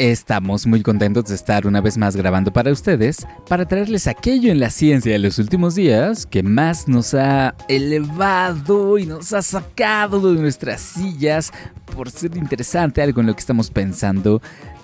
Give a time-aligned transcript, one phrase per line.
[0.00, 4.58] Estamos muy contentos de estar una vez más grabando para ustedes, para traerles aquello en
[4.58, 10.32] la ciencia de los últimos días que más nos ha elevado y nos ha sacado
[10.32, 11.52] de nuestras sillas
[11.94, 14.40] por ser interesante algo en lo que estamos pensando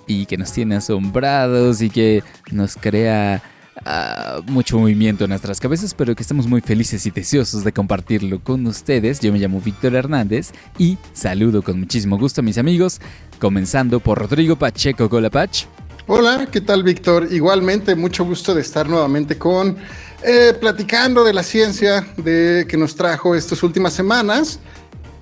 [0.07, 2.23] y que nos tiene asombrados y que
[2.53, 3.43] nos crea
[3.85, 8.41] ah, mucho movimiento en nuestras cabezas, pero que estamos muy felices y deseosos de compartirlo
[8.43, 9.21] con ustedes.
[9.21, 13.01] Yo me llamo Víctor Hernández y saludo con muchísimo gusto a mis amigos,
[13.39, 15.67] comenzando por Rodrigo Pacheco Colapach.
[16.09, 17.29] Hola, ¿qué tal Víctor?
[17.33, 19.77] Igualmente, mucho gusto de estar nuevamente con,
[20.23, 24.61] eh, platicando de la ciencia de, que nos trajo estas últimas semanas.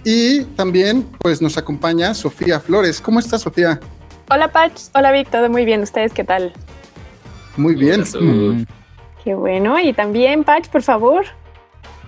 [0.04, 3.00] Y también, pues nos acompaña Sofía Flores.
[3.00, 3.80] ¿Cómo estás, Sofía?
[4.30, 5.82] Hola Patch, hola Vic, todo muy bien.
[5.82, 6.52] ¿Ustedes qué tal?
[7.56, 8.00] Muy bien.
[8.02, 8.64] Mm,
[9.22, 9.78] Qué bueno.
[9.80, 11.24] Y también, Patch, por favor.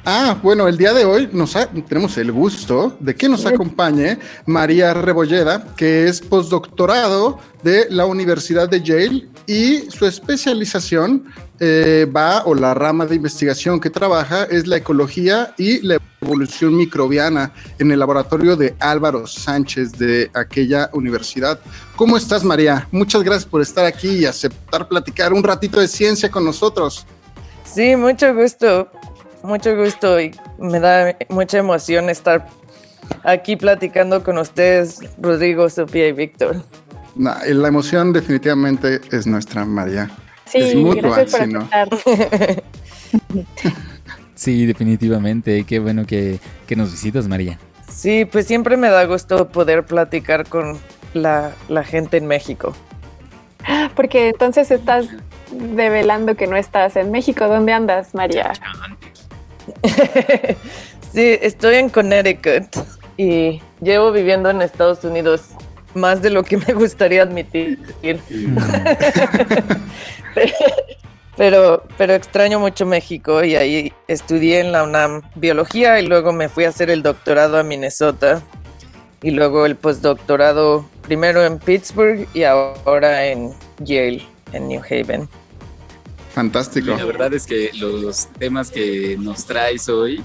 [0.09, 4.19] Ah, bueno, el día de hoy nos ha- tenemos el gusto de que nos acompañe
[4.47, 11.25] María Rebolleda, que es postdoctorado de la Universidad de Yale y su especialización
[11.59, 16.77] eh, va, o la rama de investigación que trabaja, es la ecología y la evolución
[16.77, 21.59] microbiana en el laboratorio de Álvaro Sánchez de aquella universidad.
[21.97, 22.87] ¿Cómo estás, María?
[22.91, 27.07] Muchas gracias por estar aquí y aceptar platicar un ratito de ciencia con nosotros.
[27.65, 28.89] Sí, mucho gusto,
[29.43, 32.47] mucho gusto y me da mucha emoción estar
[33.25, 36.63] aquí platicando con ustedes, Rodrigo, Sofía y Víctor.
[37.15, 40.11] Nah, la emoción definitivamente es nuestra, María.
[40.47, 41.37] Sí, Es.
[44.35, 45.65] Sí, definitivamente.
[45.65, 47.59] Qué bueno que, que nos visitas, María.
[47.91, 50.79] Sí, pues siempre me da gusto poder platicar con
[51.15, 52.75] la, la gente en México.
[53.95, 55.07] Porque entonces estás
[55.51, 57.49] develando que no estás en México.
[57.49, 58.53] ¿Dónde andas, María?
[61.13, 62.67] sí, estoy en Connecticut
[63.17, 65.49] y llevo viviendo en Estados Unidos
[65.97, 67.79] más de lo que me gustaría admitir.
[71.37, 76.49] Pero, pero extraño mucho México y ahí estudié en la UNAM biología y luego me
[76.49, 78.43] fui a hacer el doctorado a Minnesota
[79.23, 84.23] y luego el postdoctorado primero en Pittsburgh y ahora en Yale,
[84.55, 85.29] en New Haven.
[86.33, 86.97] Fantástico.
[86.97, 90.25] La verdad es que los temas que nos traes hoy,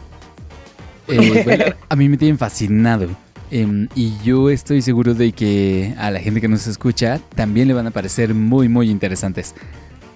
[1.08, 3.10] Eh, bueno, a mí me tienen fascinado.
[3.52, 7.74] Em, y yo estoy seguro de que a la gente que nos escucha también le
[7.74, 9.54] van a parecer muy, muy interesantes.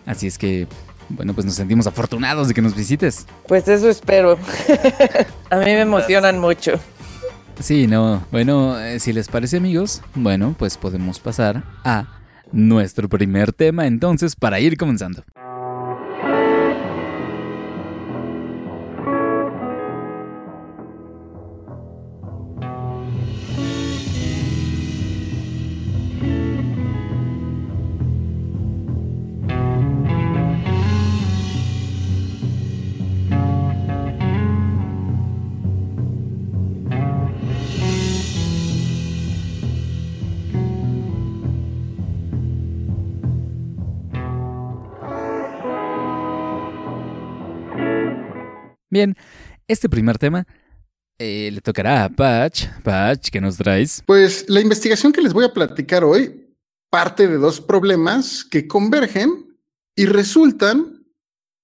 [0.05, 0.67] Así es que,
[1.09, 3.27] bueno, pues nos sentimos afortunados de que nos visites.
[3.45, 4.39] Pues eso espero.
[5.49, 6.79] a mí me emocionan mucho.
[7.59, 8.25] Sí, no.
[8.31, 12.05] Bueno, eh, si les parece amigos, bueno, pues podemos pasar a
[12.53, 15.23] nuestro primer tema entonces para ir comenzando.
[48.95, 49.13] Bien,
[49.67, 50.47] este primer tema
[51.19, 52.67] eh, le tocará a Patch.
[52.81, 54.01] Patch, ¿qué nos traes?
[54.05, 56.55] Pues la investigación que les voy a platicar hoy
[56.89, 59.59] parte de dos problemas que convergen
[59.97, 61.05] y resultan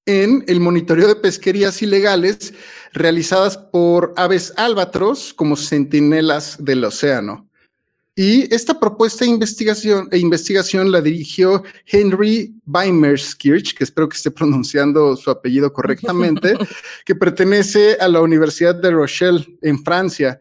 [0.05, 2.53] en el monitoreo de pesquerías ilegales
[2.91, 7.49] realizadas por aves albatros como centinelas del océano.
[8.23, 14.29] Y esta propuesta de investigación, e investigación la dirigió Henry Weimerskirch, que espero que esté
[14.29, 16.53] pronunciando su apellido correctamente,
[17.03, 20.39] que pertenece a la Universidad de Rochelle en Francia.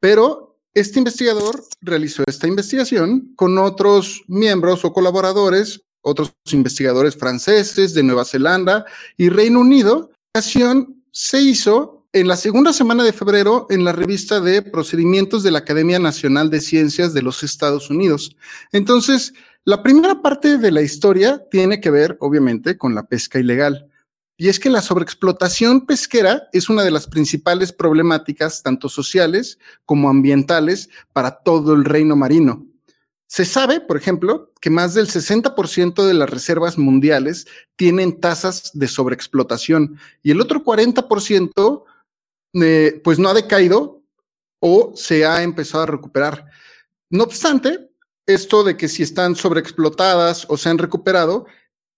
[0.00, 8.04] Pero este investigador realizó esta investigación con otros miembros o colaboradores, otros investigadores franceses de
[8.04, 8.86] Nueva Zelanda
[9.18, 10.12] y Reino Unido.
[10.32, 15.42] La ocasión se hizo en la segunda semana de febrero en la revista de procedimientos
[15.42, 18.34] de la Academia Nacional de Ciencias de los Estados Unidos.
[18.72, 19.34] Entonces,
[19.64, 23.90] la primera parte de la historia tiene que ver, obviamente, con la pesca ilegal.
[24.38, 30.08] Y es que la sobreexplotación pesquera es una de las principales problemáticas, tanto sociales como
[30.08, 32.64] ambientales, para todo el reino marino.
[33.26, 37.46] Se sabe, por ejemplo, que más del 60% de las reservas mundiales
[37.76, 41.84] tienen tasas de sobreexplotación y el otro 40%
[42.54, 44.02] eh, pues no ha decaído
[44.60, 46.46] o se ha empezado a recuperar.
[47.10, 47.90] No obstante,
[48.26, 51.46] esto de que si están sobreexplotadas o se han recuperado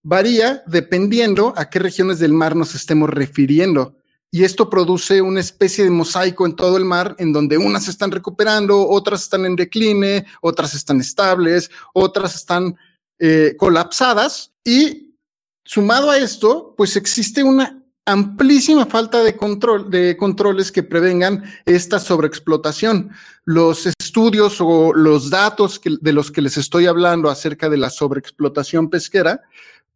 [0.03, 3.97] varía dependiendo a qué regiones del mar nos estemos refiriendo.
[4.33, 7.91] Y esto produce una especie de mosaico en todo el mar, en donde unas se
[7.91, 12.77] están recuperando, otras están en decline, otras están estables, otras están
[13.19, 14.53] eh, colapsadas.
[14.65, 15.17] Y
[15.65, 17.80] sumado a esto, pues existe una
[18.13, 23.11] amplísima falta de control de controles que prevengan esta sobreexplotación.
[23.45, 28.91] Los estudios o los datos de los que les estoy hablando acerca de la sobreexplotación
[28.91, 29.43] pesquera,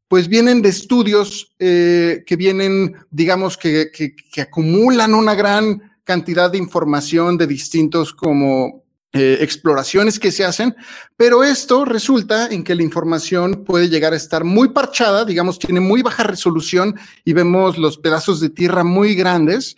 [0.08, 6.58] pues vienen de estudios eh, que vienen, digamos, que, que, acumulan una gran cantidad de
[6.58, 8.83] información de distintos como
[9.14, 10.74] eh, exploraciones que se hacen,
[11.16, 15.78] pero esto resulta en que la información puede llegar a estar muy parchada, digamos, tiene
[15.80, 19.76] muy baja resolución y vemos los pedazos de tierra muy grandes.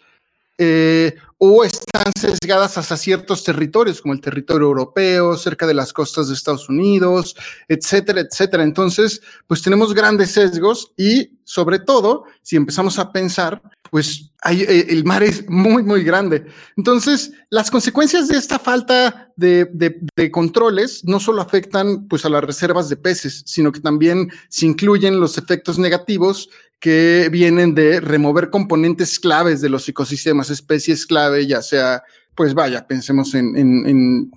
[0.59, 6.29] Eh, o están sesgadas hacia ciertos territorios, como el territorio europeo, cerca de las costas
[6.29, 7.37] de Estados Unidos,
[7.69, 8.63] etcétera, etcétera.
[8.63, 13.61] Entonces, pues tenemos grandes sesgos y sobre todo, si empezamos a pensar,
[13.91, 16.47] pues eh, el mar es muy, muy grande.
[16.77, 19.69] Entonces, las consecuencias de esta falta de,
[20.17, 24.67] de, controles no solo afectan pues a las reservas de peces, sino que también se
[24.67, 26.49] incluyen los efectos negativos
[26.79, 32.03] que vienen de remover componentes claves de los ecosistemas, especies clave, ya sea,
[32.35, 34.31] pues vaya, pensemos en, en,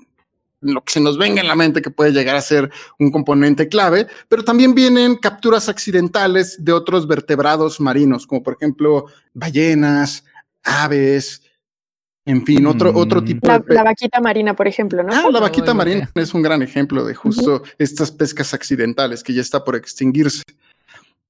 [0.61, 3.67] lo que se nos venga en la mente que puede llegar a ser un componente
[3.67, 10.23] clave, pero también vienen capturas accidentales de otros vertebrados marinos, como por ejemplo ballenas,
[10.63, 11.41] aves,
[12.25, 13.25] en fin, otro, otro mm.
[13.25, 13.73] tipo la, de...
[13.73, 15.13] La vaquita marina, por ejemplo, ¿no?
[15.13, 19.41] Ah, la vaquita marina es un gran ejemplo de justo estas pescas accidentales que ya
[19.41, 20.43] está por extinguirse.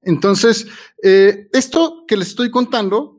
[0.01, 0.67] Entonces,
[1.03, 3.18] eh, esto que les estoy contando,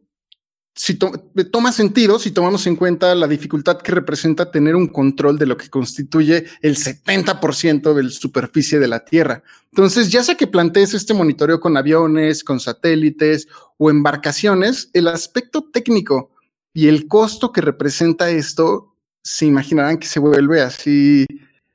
[0.82, 5.44] si toma sentido si tomamos en cuenta la dificultad que representa tener un control de
[5.44, 9.42] lo que constituye el 70% de la superficie de la Tierra.
[9.72, 13.46] Entonces, ya sea que plantees este monitoreo con aviones, con satélites
[13.76, 16.30] o embarcaciones, el aspecto técnico
[16.72, 21.26] y el costo que representa esto, se imaginarán que se vuelve así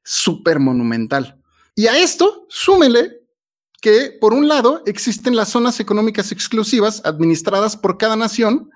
[0.03, 1.39] súper monumental.
[1.75, 3.21] Y a esto, súmele
[3.81, 8.71] que, por un lado, existen las zonas económicas exclusivas administradas por cada nación,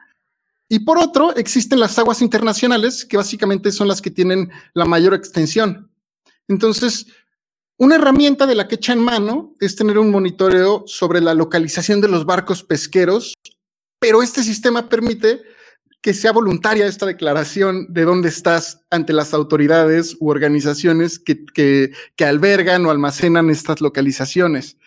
[0.69, 5.15] y por otro, existen las aguas internacionales, que básicamente son las que tienen la mayor
[5.15, 5.91] extensión.
[6.47, 7.07] Entonces,
[7.77, 12.01] una herramienta de la que echa en mano es tener un monitoreo sobre la localización
[12.01, 13.33] de los barcos pesqueros,
[13.99, 15.41] pero este sistema permite
[16.01, 22.25] que sea voluntaria esta declaración de dónde estás ante las autoridades u organizaciones que, que,
[22.25, 24.77] albergan o almacenan estas localizaciones.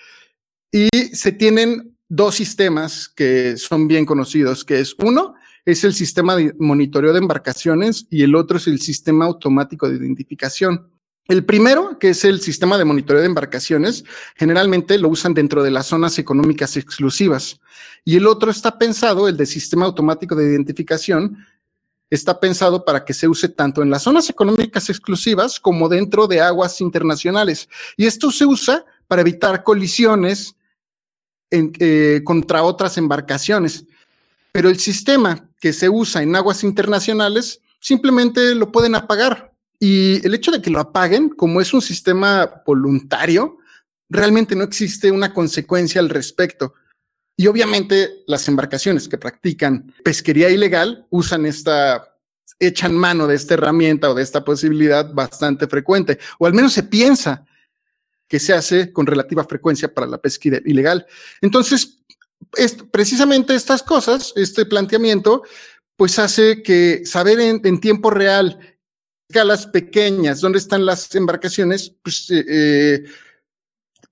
[0.70, 6.36] Y se tienen dos sistemas que son bien conocidos, que es uno, es el sistema
[6.36, 10.88] de monitoreo de embarcaciones y el otro es el sistema automático de identificación.
[11.28, 14.04] El primero, que es el sistema de monitoreo de embarcaciones,
[14.34, 17.60] generalmente lo usan dentro de las zonas económicas exclusivas.
[18.04, 21.38] Y el otro está pensado, el de sistema automático de identificación,
[22.10, 26.40] está pensado para que se use tanto en las zonas económicas exclusivas como dentro de
[26.40, 27.68] aguas internacionales.
[27.96, 30.56] Y esto se usa para evitar colisiones
[31.50, 33.86] eh, contra otras embarcaciones.
[34.52, 39.53] Pero el sistema que se usa en aguas internacionales simplemente lo pueden apagar
[39.84, 43.58] y el hecho de que lo apaguen, como es un sistema voluntario,
[44.08, 46.74] realmente no existe una consecuencia al respecto.
[47.36, 52.17] Y obviamente las embarcaciones que practican pesquería ilegal usan esta,
[52.60, 56.84] echan mano de esta herramienta o de esta posibilidad bastante frecuente, o al menos se
[56.84, 57.44] piensa
[58.29, 61.06] que se hace con relativa frecuencia para la pesca ilegal.
[61.41, 62.01] Entonces,
[62.56, 65.42] es, precisamente estas cosas, este planteamiento,
[65.96, 68.58] pues hace que saber en tiempo real
[69.32, 71.94] escalas pequeñas, ¿dónde están las embarcaciones?
[72.02, 73.04] Pues eh, eh,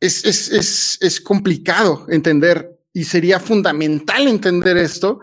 [0.00, 5.20] es, es, es, complicado entender y sería fundamental entender esto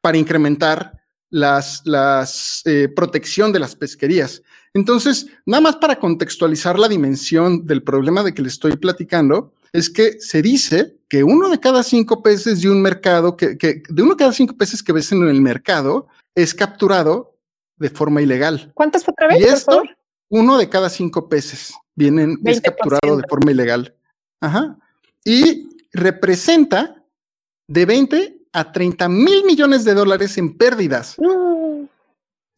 [0.00, 4.42] para incrementar las, las eh, protección de las pesquerías.
[4.72, 9.90] Entonces, nada más para contextualizar la dimensión del problema de que le estoy platicando, es
[9.90, 14.02] que se dice que uno de cada cinco peces de un mercado, que, que de
[14.02, 17.36] uno de cada cinco peces que ves en el mercado, es capturado
[17.76, 18.72] de forma ilegal.
[18.74, 19.40] ¿Cuántos fue otra vez?
[19.40, 19.82] Y esto,
[20.28, 23.94] uno de cada cinco peces vienen, es capturado de forma ilegal.
[24.40, 24.78] Ajá.
[25.24, 27.02] Y representa
[27.68, 31.16] de 20 a 30 mil millones de dólares en pérdidas.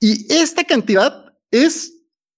[0.01, 1.95] Y esta cantidad es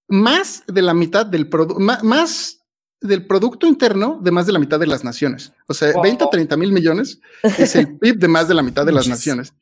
[0.07, 2.60] más de la mitad del producto, más
[3.01, 5.53] del Producto Interno de más de la mitad de las naciones.
[5.67, 8.85] O sea, 20 a 30 mil millones es el PIB de más de la mitad
[8.85, 9.53] de las naciones.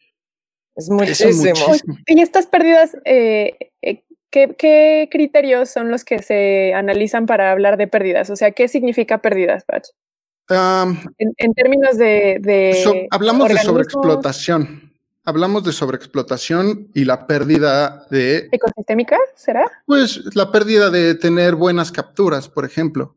[0.75, 1.73] Es muchísimo.
[2.05, 7.87] Y estas pérdidas, eh, eh, ¿qué, criterios son los que se analizan para hablar de
[7.87, 8.29] pérdidas?
[8.29, 9.89] O sea, ¿qué significa pérdidas, Patch?
[10.49, 13.07] en, términos de...
[13.11, 14.93] hablamos de sobreexplotación.
[15.23, 18.49] Hablamos de sobreexplotación y la pérdida de...
[18.51, 19.63] ¿Ecosistémica será?
[19.85, 23.15] Pues la pérdida de tener buenas capturas, por ejemplo.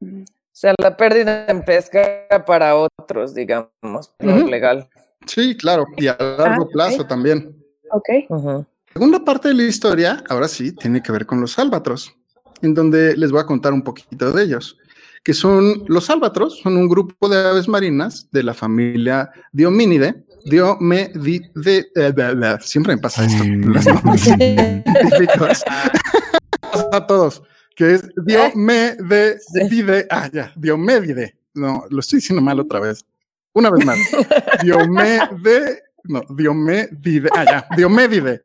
[0.00, 4.88] O sea, la pérdida en pesca para otros, digamos, no legal.
[5.26, 7.56] Sí, claro, y a largo ah, plazo también.
[7.90, 8.64] Ok.
[8.92, 12.14] Segunda parte de la historia, ahora sí, tiene que ver con los álbatros,
[12.62, 14.78] en donde les voy a contar un poquito de ellos,
[15.22, 21.90] que son los álbatros, son un grupo de aves marinas de la familia Diomínide, Diomedide,
[21.96, 22.14] eh,
[22.60, 23.44] siempre me pasa esto,
[26.92, 27.42] a todos,
[27.76, 29.38] que es Diomedide,
[30.10, 33.04] ah, ya, Diomedide, no, lo estoy diciendo mal otra vez.
[33.52, 33.98] Una vez más.
[34.62, 37.28] Diomede, no, Diomedide.
[37.34, 38.44] Ah, ya, Diomedide.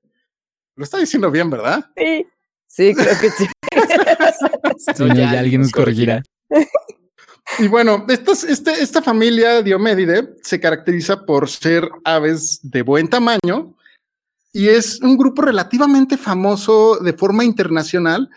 [0.76, 1.90] Lo está diciendo bien, ¿verdad?
[1.96, 2.28] Sí.
[2.68, 3.48] Sí, creo que sí.
[5.16, 6.24] ya, alguien nos corregirá.
[7.60, 13.76] Y bueno, este, esta familia Diomedide se caracteriza por ser aves de buen tamaño
[14.54, 18.30] y es un grupo relativamente famoso de forma internacional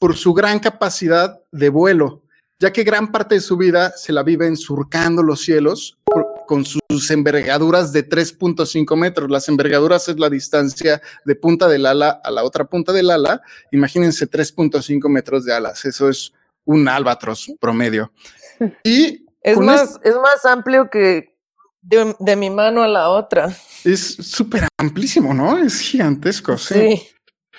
[0.00, 2.24] por su gran capacidad de vuelo
[2.60, 5.98] ya que gran parte de su vida se la viven surcando los cielos
[6.46, 9.30] con sus envergaduras de 3.5 metros.
[9.30, 13.40] Las envergaduras es la distancia de punta del ala a la otra punta del ala.
[13.72, 15.86] Imagínense 3.5 metros de alas.
[15.86, 18.12] Eso es un albatros promedio.
[18.84, 21.34] Y es más, es más amplio que
[21.80, 23.56] de, de, mi mano a la otra.
[23.84, 25.56] Es súper amplísimo, ¿no?
[25.56, 26.58] Es gigantesco.
[26.58, 26.74] sí.
[26.74, 27.08] sí.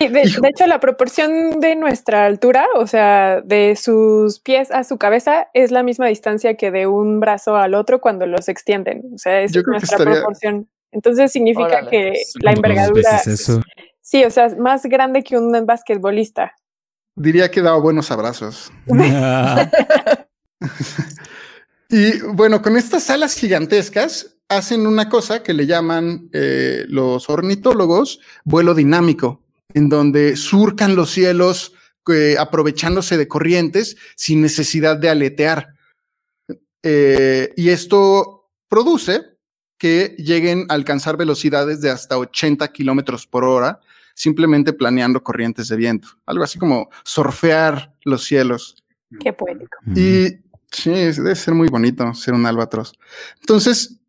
[0.10, 5.50] De, hecho, la proporción de nuestra altura, o sea, de sus pies a su cabeza,
[5.54, 9.04] es la misma distancia que de un brazo al otro cuando los extienden.
[9.14, 10.70] O sea, es nuestra proporción.
[10.92, 13.22] Entonces significa que la envergadura.
[13.26, 13.62] eso?
[14.02, 16.54] Sí, o sea, es más grande que un basquetbolista.
[17.16, 18.72] Diría que daba buenos abrazos.
[21.90, 28.20] y bueno, con estas alas gigantescas hacen una cosa que le llaman eh, los ornitólogos
[28.44, 29.42] vuelo dinámico
[29.74, 31.74] en donde surcan los cielos
[32.10, 35.76] eh, aprovechándose de corrientes sin necesidad de aletear.
[36.84, 39.22] Eh, y esto produce
[39.78, 43.80] que lleguen a alcanzar velocidades de hasta 80 kilómetros por hora,
[44.16, 46.10] simplemente planeando corrientes de viento.
[46.26, 48.76] Algo así como surfear los cielos.
[49.20, 49.78] Qué poético.
[49.96, 50.40] Y
[50.72, 52.94] sí, debe ser muy bonito ser un albatros.
[53.40, 54.00] Entonces,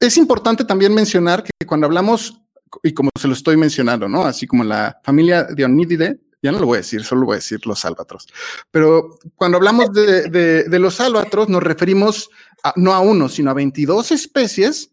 [0.00, 2.42] es importante también mencionar que cuando hablamos
[2.82, 4.24] y como se lo estoy mencionando, ¿no?
[4.24, 7.66] Así como la familia Dionidide, ya no lo voy a decir, solo voy a decir
[7.66, 8.28] los álbatros.
[8.70, 12.30] Pero cuando hablamos de, los álbatros, nos referimos
[12.76, 14.92] no a uno, sino a 22 especies,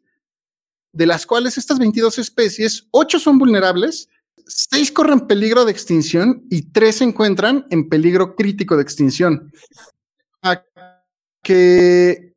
[0.92, 4.10] de las cuales estas 22 especies, 8 son vulnerables,
[4.46, 9.51] 6 corren peligro de extinción y 3 se encuentran en peligro crítico de extinción.
[11.44, 12.34] que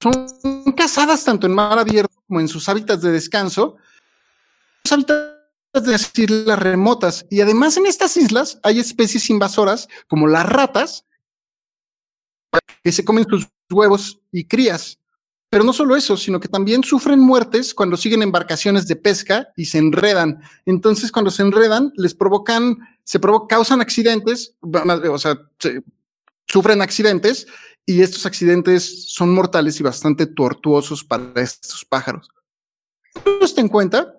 [0.00, 3.76] son cazadas tanto en mar abierto como en sus hábitats de descanso,
[4.92, 5.36] hábitats
[5.72, 7.26] de las islas remotas.
[7.30, 11.06] Y además en estas islas hay especies invasoras como las ratas
[12.82, 14.98] que se comen sus huevos y crías.
[15.48, 19.66] Pero no solo eso, sino que también sufren muertes cuando siguen embarcaciones de pesca y
[19.66, 20.42] se enredan.
[20.64, 25.38] Entonces, cuando se enredan, les provocan, se provocan, causan accidentes, o sea,
[26.48, 27.46] sufren accidentes
[27.84, 32.28] y estos accidentes son mortales y bastante tortuosos para estos pájaros.
[33.14, 34.15] Ten en cuenta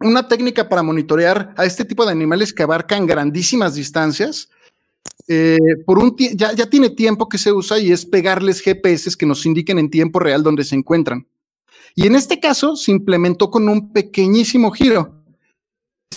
[0.00, 4.48] una técnica para monitorear a este tipo de animales que abarcan grandísimas distancias.
[5.26, 9.26] Eh, por un ya, ya tiene tiempo que se usa y es pegarles GPS que
[9.26, 11.26] nos indiquen en tiempo real dónde se encuentran.
[11.94, 15.22] Y en este caso se implementó con un pequeñísimo giro.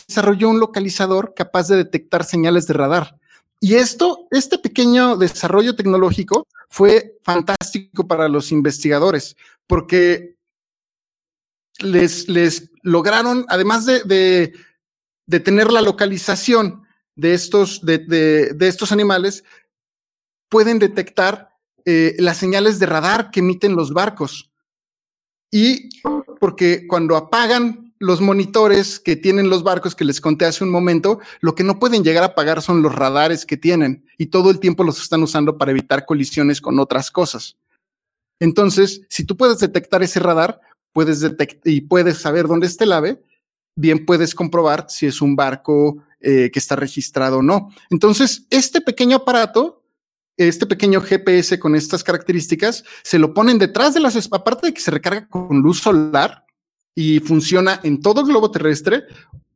[0.08, 3.20] Desarrolló un localizador capaz de detectar señales de radar.
[3.60, 9.36] Y esto, este pequeño desarrollo tecnológico fue fantástico para los investigadores,
[9.68, 10.36] porque
[11.80, 14.54] les, les lograron, además de,
[15.28, 16.84] tener la localización
[17.16, 19.44] de estos, de estos animales,
[20.50, 21.52] pueden detectar
[21.86, 24.52] eh, las señales de radar que emiten los barcos.
[25.50, 25.90] Y
[26.40, 31.20] porque cuando apagan los monitores que tienen los barcos que les conté hace un momento,
[31.40, 34.60] lo que no pueden llegar a apagar son los radares que tienen y todo el
[34.60, 37.58] tiempo los están usando para evitar colisiones con otras cosas.
[38.40, 40.62] Entonces, si tú puedes detectar ese radar,
[40.94, 43.22] puedes detectar y puedes saber dónde está el ave,
[43.76, 47.70] bien puedes comprobar si es un barco eh, que está registrado o no.
[47.90, 49.84] Entonces, este pequeño aparato,
[50.38, 54.82] este pequeño GPS con estas características, se lo ponen detrás de las, aparte de que
[54.82, 56.46] se recarga con luz solar,
[56.96, 59.04] y funciona en todo el globo terrestre,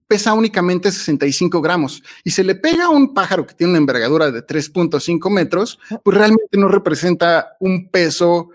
[0.08, 4.32] pesa únicamente 65 gramos y se le pega a un pájaro que tiene una envergadura
[4.32, 8.50] de 3.5 metros, pues realmente no representa un peso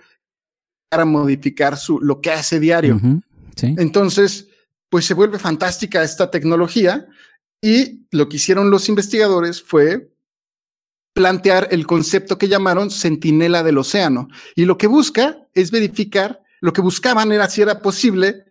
[0.90, 3.00] para modificar su, lo que hace diario.
[3.62, 4.48] Entonces,
[4.88, 7.06] pues se vuelve fantástica esta tecnología
[7.62, 10.12] y lo que hicieron los investigadores fue
[11.12, 14.28] plantear el concepto que llamaron centinela del océano.
[14.56, 18.44] Y lo que busca es verificar, lo que buscaban era si era posible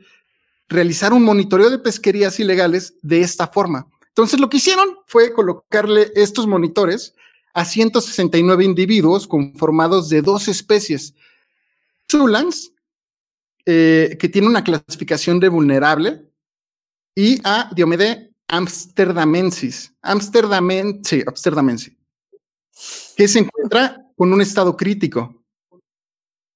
[0.69, 3.87] realizar un monitoreo de pesquerías ilegales de esta forma.
[4.07, 7.15] Entonces lo que hicieron fue colocarle estos monitores
[7.53, 11.15] a 169 individuos conformados de dos especies.
[12.09, 12.73] Zulans,
[13.65, 16.25] eh, que tiene una clasificación de vulnerable,
[17.15, 21.93] y a Diomede amsterdamensis, amsterdamensis, amsterdamensis,
[23.15, 25.35] que se encuentra con un estado crítico.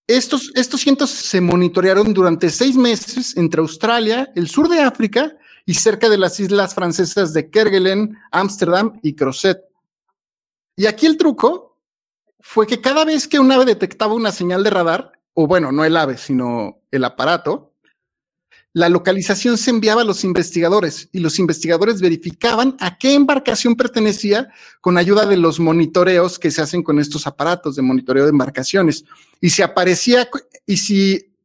[0.08, 5.76] Estos, estos cientos se monitorearon durante seis meses entre Australia, el sur de África y
[5.76, 9.64] cerca de las islas francesas de Kerguelen, Ámsterdam y Crozet.
[10.76, 11.78] Y aquí el truco
[12.40, 15.86] fue que cada vez que un ave detectaba una señal de radar, o bueno, no
[15.86, 17.74] el ave, sino el aparato,
[18.76, 24.50] la localización se enviaba a los investigadores y los investigadores verificaban a qué embarcación pertenecía
[24.82, 29.06] con ayuda de los monitoreos que se hacen con estos aparatos de monitoreo de embarcaciones.
[29.40, 30.28] Y si aparecía,
[30.66, 31.36] y si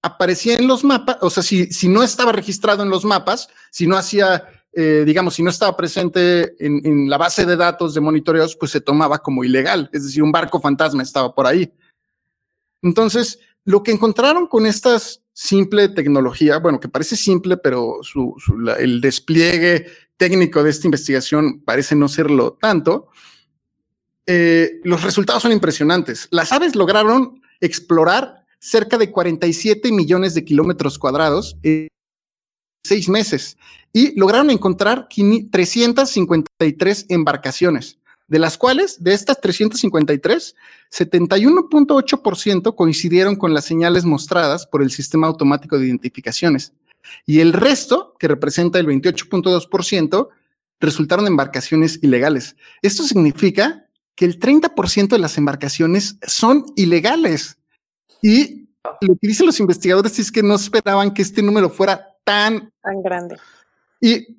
[0.00, 3.88] aparecía en los mapas, o sea, si, si no estaba registrado en los mapas, si
[3.88, 8.00] no hacía, eh, digamos, si no estaba presente en, en la base de datos de
[8.00, 9.90] monitoreos, pues se tomaba como ilegal.
[9.92, 11.72] Es decir, un barco fantasma estaba por ahí.
[12.84, 18.00] Entonces, lo que encontraron con estas simple tecnología, bueno, que parece simple, pero
[18.78, 19.86] el despliegue
[20.16, 23.08] técnico de esta investigación parece no serlo tanto,
[24.26, 26.28] eh, los resultados son impresionantes.
[26.30, 31.88] Las aves lograron explorar cerca de 47 millones de kilómetros cuadrados en
[32.82, 33.56] seis meses
[33.92, 40.54] y lograron encontrar 353 embarcaciones de las cuales, de estas 353,
[40.90, 46.72] 71.8% coincidieron con las señales mostradas por el sistema automático de identificaciones.
[47.26, 50.28] Y el resto, que representa el 28.2%,
[50.80, 52.56] resultaron embarcaciones ilegales.
[52.82, 57.58] Esto significa que el 30% de las embarcaciones son ilegales.
[58.22, 58.68] Y
[59.00, 63.02] lo que dicen los investigadores es que no esperaban que este número fuera tan, tan
[63.02, 63.36] grande.
[64.00, 64.38] Y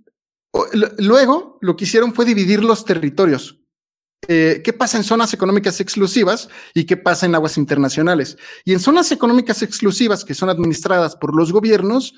[0.98, 3.60] luego lo que hicieron fue dividir los territorios.
[4.28, 8.38] Eh, qué pasa en zonas económicas exclusivas y qué pasa en aguas internacionales.
[8.63, 12.15] Y en zonas económicas exclusivas que son administradas por los gobiernos,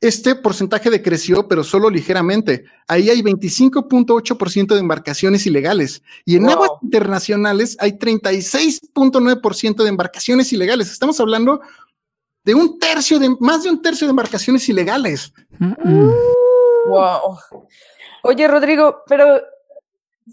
[0.00, 2.66] este porcentaje decreció, pero solo ligeramente.
[2.86, 10.92] Ahí hay 25.8% de embarcaciones ilegales y en aguas internacionales hay 36.9% de embarcaciones ilegales.
[10.92, 11.60] Estamos hablando
[12.44, 15.32] de un tercio de más de un tercio de embarcaciones ilegales.
[15.58, 17.38] Wow.
[18.22, 19.40] Oye, Rodrigo, pero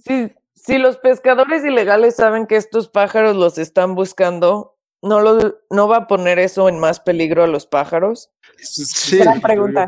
[0.04, 0.32] si
[0.66, 5.98] si los pescadores ilegales saben que estos pájaros los están buscando, ¿no, lo, no va
[5.98, 8.32] a poner eso en más peligro a los pájaros?
[8.58, 9.88] Sí, gran pregunta.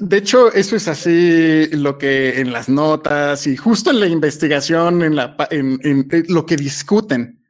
[0.00, 5.02] De hecho, eso es así lo que en las notas y justo en la investigación,
[5.02, 7.42] en, la, en, eh, lo que discuten.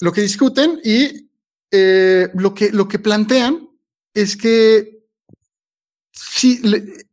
[0.00, 1.30] Lo que discuten y
[1.70, 3.70] eh, lo, que, lo que plantean
[4.12, 5.04] es que
[6.12, 6.60] sí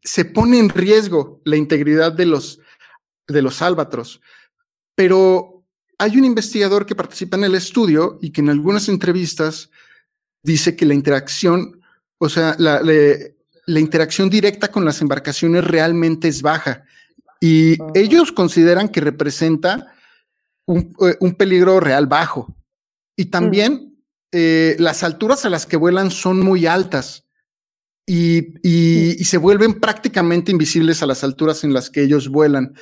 [0.03, 2.60] se pone en riesgo la integridad de los
[3.31, 4.21] de los álbatros.
[4.95, 5.63] Pero
[5.97, 9.69] hay un investigador que participa en el estudio y que en algunas entrevistas
[10.43, 11.81] dice que la interacción,
[12.17, 12.81] o sea, la,
[13.79, 16.83] interacción directa con las embarcaciones realmente es baja.
[17.39, 19.93] Y ellos consideran que representa
[20.65, 22.53] un, eh, peligro real bajo.
[23.15, 23.95] Y también
[24.31, 27.25] eh, las alturas a las que vuelan son muy altas
[28.13, 32.73] y, se vuelven prácticamente invisibles a las alturas en las que ellos vuelan.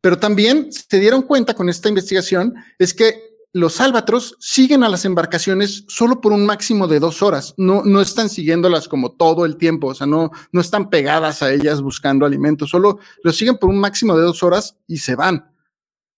[0.00, 5.04] Pero también se dieron cuenta con esta investigación es que los álbatros siguen a las
[5.04, 7.54] embarcaciones solo por un máximo de dos horas.
[7.56, 11.52] No, no están siguiéndolas como todo el tiempo, o sea, no, no están pegadas a
[11.52, 15.50] ellas buscando alimento, solo los siguen por un máximo de dos horas y se van.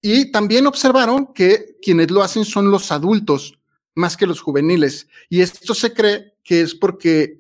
[0.03, 3.59] Y también observaron que quienes lo hacen son los adultos
[3.95, 5.09] más que los juveniles.
[5.29, 7.40] Y esto se cree que es porque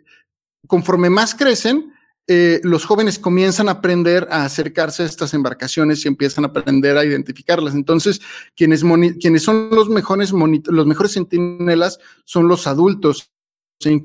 [0.70, 1.92] conforme más crecen,
[2.28, 6.96] eh, los jóvenes comienzan a aprender a acercarse a estas embarcaciones y empiezan a aprender
[6.96, 7.74] a identificarlas.
[7.74, 8.20] Entonces,
[8.54, 8.84] quienes,
[9.20, 13.32] quienes son los mejores, los mejores centinelas son los adultos.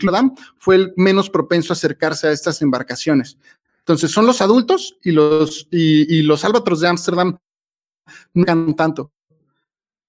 [0.09, 3.37] Adam fue el menos propenso a acercarse a estas embarcaciones.
[3.79, 7.37] Entonces, son los adultos y los, y, los de Ámsterdam
[8.33, 9.11] no tanto.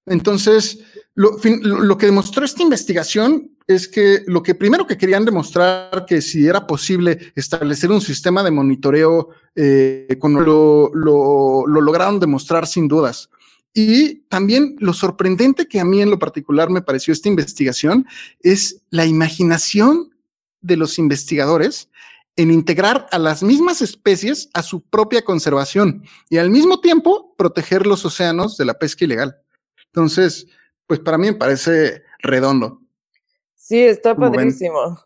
[0.06, 0.78] Entonces,
[1.14, 6.22] lo, lo, que demostró esta investigación es que lo que primero que querían demostrar que
[6.22, 12.86] si era posible establecer un sistema de monitoreo, eh, lo, lo, lo lograron demostrar sin
[12.86, 13.28] dudas.
[13.74, 18.06] Y también lo sorprendente que a mí en lo particular me pareció esta investigación
[18.40, 20.14] es la imaginación
[20.62, 21.90] de los investigadores
[22.36, 27.86] en integrar a las mismas especies a su propia conservación y al mismo tiempo proteger
[27.86, 29.36] los océanos de la pesca ilegal.
[29.86, 30.46] Entonces,
[30.86, 32.85] pues para mí me parece redondo.
[33.66, 34.96] Sí, está padrísimo.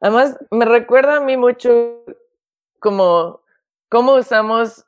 [0.00, 2.06] Además, me recuerda a mí mucho
[2.78, 3.42] como
[3.90, 4.86] cómo usamos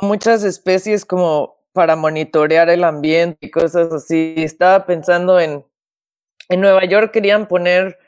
[0.00, 4.34] muchas especies como para monitorear el ambiente y cosas así.
[4.36, 5.66] Estaba pensando en,
[6.48, 7.98] en Nueva York querían poner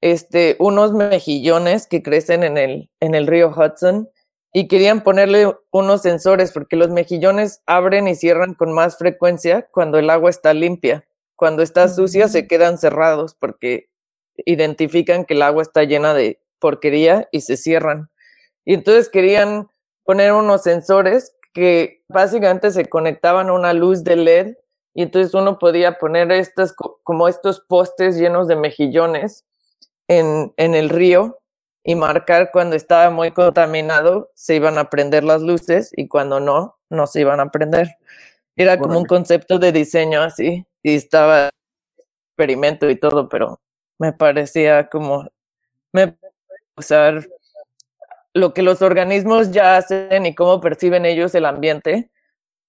[0.00, 4.10] este, unos mejillones que crecen en el, en el río Hudson
[4.52, 10.00] y querían ponerle unos sensores porque los mejillones abren y cierran con más frecuencia cuando
[10.00, 11.06] el agua está limpia.
[11.40, 13.88] Cuando está sucia se quedan cerrados porque
[14.44, 18.10] identifican que el agua está llena de porquería y se cierran.
[18.66, 19.70] Y entonces querían
[20.04, 24.56] poner unos sensores que básicamente se conectaban a una luz de LED
[24.92, 26.74] y entonces uno podía poner estas
[27.04, 29.46] como estos postes llenos de mejillones
[30.08, 31.40] en, en el río
[31.82, 36.76] y marcar cuando estaba muy contaminado se iban a prender las luces y cuando no,
[36.90, 37.96] no se iban a prender.
[38.56, 41.50] Era como un concepto de diseño así y estaba
[42.30, 43.60] experimento y todo, pero
[43.98, 45.28] me parecía como
[45.92, 46.16] me
[46.76, 47.28] usar
[48.32, 52.10] lo que los organismos ya hacen y cómo perciben ellos el ambiente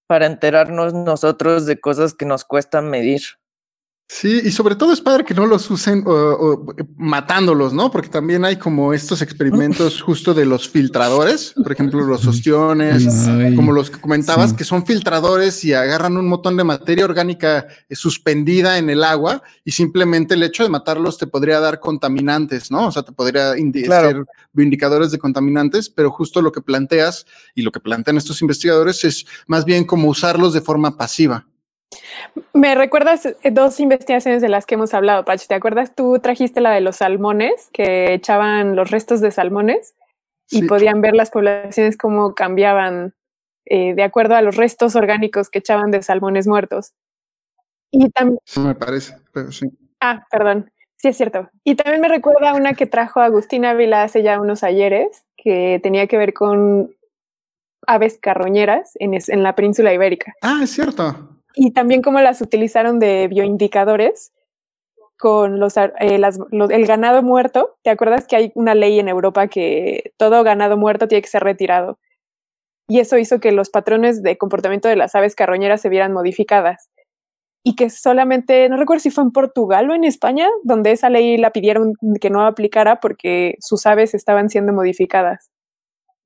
[0.06, 3.22] para enterarnos nosotros de cosas que nos cuestan medir.
[4.14, 6.04] Sí, y sobre todo es padre que no los usen
[6.98, 7.90] matándolos, ¿no?
[7.90, 13.06] Porque también hay como estos experimentos justo de los filtradores, por ejemplo, los ostiones,
[13.56, 17.96] como los que comentabas, que son filtradores y agarran un montón de materia orgánica eh,
[17.96, 22.88] suspendida en el agua y simplemente el hecho de matarlos te podría dar contaminantes, ¿no?
[22.88, 27.72] O sea, te podría ser indicadores de contaminantes, pero justo lo que planteas y lo
[27.72, 31.46] que plantean estos investigadores es más bien como usarlos de forma pasiva.
[32.52, 35.46] Me recuerdas eh, dos investigaciones de las que hemos hablado, Pach.
[35.46, 35.94] ¿Te acuerdas?
[35.94, 39.94] Tú trajiste la de los salmones, que echaban los restos de salmones
[40.50, 43.14] y podían ver las poblaciones cómo cambiaban
[43.64, 46.92] eh, de acuerdo a los restos orgánicos que echaban de salmones muertos.
[47.90, 48.38] Y también.
[48.56, 49.66] Me parece, pero sí.
[50.00, 50.70] Ah, perdón.
[50.96, 51.50] Sí, es cierto.
[51.64, 56.06] Y también me recuerda una que trajo Agustina Ávila hace ya unos ayeres, que tenía
[56.06, 56.94] que ver con
[57.86, 60.34] aves carroñeras en, en la península ibérica.
[60.42, 64.32] Ah, es cierto y también cómo las utilizaron de bioindicadores
[65.18, 67.76] con los, eh, el ganado muerto.
[67.82, 71.44] ¿Te acuerdas que hay una ley en Europa que todo ganado muerto tiene que ser
[71.44, 71.98] retirado?
[72.88, 76.90] Y eso hizo que los patrones de comportamiento de las aves carroñeras se vieran modificadas.
[77.64, 81.36] Y que solamente, no recuerdo si fue en Portugal o en España, donde esa ley
[81.36, 85.52] la pidieron que no aplicara porque sus aves estaban siendo modificadas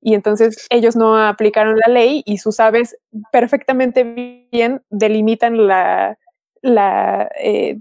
[0.01, 2.97] y entonces ellos no aplicaron la ley y sus aves
[3.31, 4.03] perfectamente
[4.51, 6.17] bien delimitan la,
[6.61, 7.79] la, eh,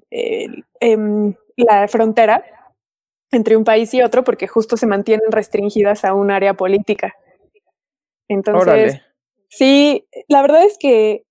[0.81, 2.45] em, la frontera
[3.33, 7.15] entre un país y otro porque justo se mantienen restringidas a un área política.
[8.29, 9.01] Entonces,
[9.49, 11.26] sí, la verdad es que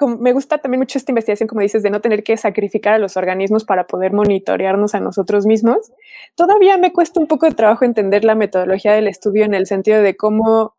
[0.00, 3.16] me gusta también mucho esta investigación, como dices, de no tener que sacrificar a los
[3.16, 5.92] organismos para poder monitorearnos a nosotros mismos.
[6.34, 10.02] Todavía me cuesta un poco de trabajo entender la metodología del estudio en el sentido
[10.02, 10.74] de cómo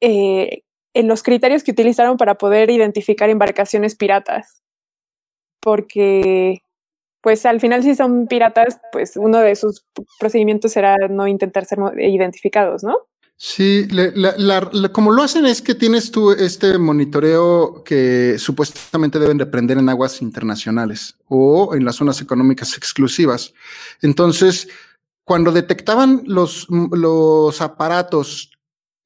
[0.00, 0.62] eh,
[0.94, 4.62] en los criterios que utilizaron para poder identificar embarcaciones piratas.
[5.60, 6.62] Porque,
[7.22, 9.86] pues al final si son piratas, pues uno de sus
[10.18, 12.96] procedimientos será no intentar ser identificados, ¿no?
[13.44, 13.88] Sí,
[14.92, 19.88] como lo hacen es que tienes tú este monitoreo que supuestamente deben de prender en
[19.88, 23.52] aguas internacionales o en las zonas económicas exclusivas.
[24.00, 24.68] Entonces,
[25.24, 28.52] cuando detectaban los, los aparatos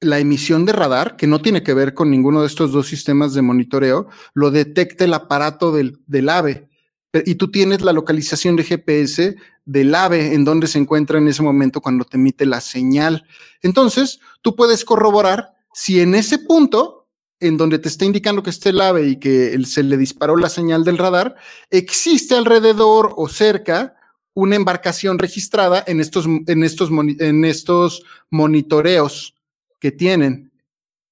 [0.03, 3.33] la emisión de radar, que no tiene que ver con ninguno de estos dos sistemas
[3.33, 6.69] de monitoreo, lo detecta el aparato del, del AVE
[7.13, 11.43] y tú tienes la localización de GPS del ave en donde se encuentra en ese
[11.43, 13.27] momento cuando te emite la señal.
[13.63, 17.09] Entonces, tú puedes corroborar si en ese punto,
[17.41, 20.49] en donde te está indicando que está el ave y que se le disparó la
[20.49, 21.37] señal del radar,
[21.71, 23.95] existe alrededor o cerca
[24.35, 29.35] una embarcación registrada en estos, en estos, en estos monitoreos
[29.81, 30.53] que tienen.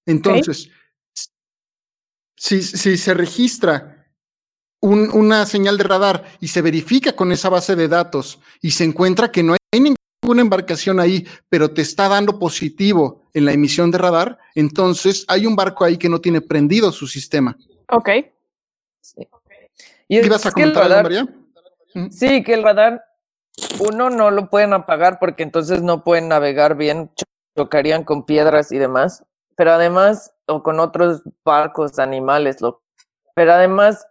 [0.07, 0.71] Entonces,
[2.37, 3.94] si, si se registra
[4.85, 9.33] una señal de radar y se verifica con esa base de datos y se encuentra
[9.33, 13.99] que no hay ninguna embarcación ahí, pero te está dando positivo en la emisión de
[13.99, 17.57] radar, entonces hay un barco ahí que no tiene prendido su sistema.
[17.91, 18.11] Ok.
[20.07, 21.27] ¿Y ibas a comentar, María?
[21.95, 22.11] Mm.
[22.11, 23.05] Sí, que el radar,
[23.81, 27.11] uno no lo pueden apagar porque entonces no pueden navegar bien,
[27.57, 29.25] chocarían con piedras y demás,
[29.57, 32.83] pero además, o con otros barcos, animales, lo,
[33.35, 34.07] pero además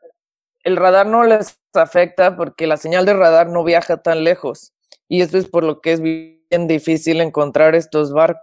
[0.63, 4.73] el radar no les afecta porque la señal de radar no viaja tan lejos
[5.07, 8.41] y eso es por lo que es bien difícil encontrar estos barcos,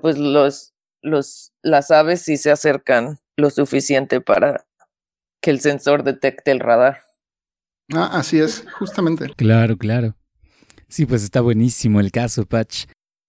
[0.00, 4.66] pues los, los, las aves sí se acercan lo suficiente para
[5.42, 7.02] que el sensor detecte el radar.
[7.92, 9.32] Ah, así es, justamente.
[9.36, 10.16] Claro, claro.
[10.88, 12.86] Sí, pues está buenísimo el caso, Patch.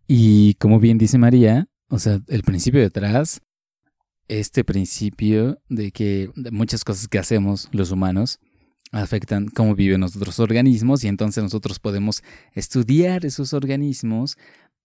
[0.08, 3.42] Y como bien dice María, o sea, el principio detrás,
[4.28, 8.40] este principio de que muchas cosas que hacemos los humanos
[8.92, 14.38] afectan cómo viven nuestros organismos y entonces nosotros podemos estudiar esos organismos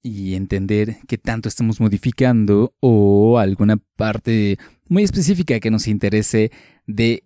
[0.03, 6.51] y entender qué tanto estamos modificando o alguna parte muy específica que nos interese
[6.87, 7.25] de...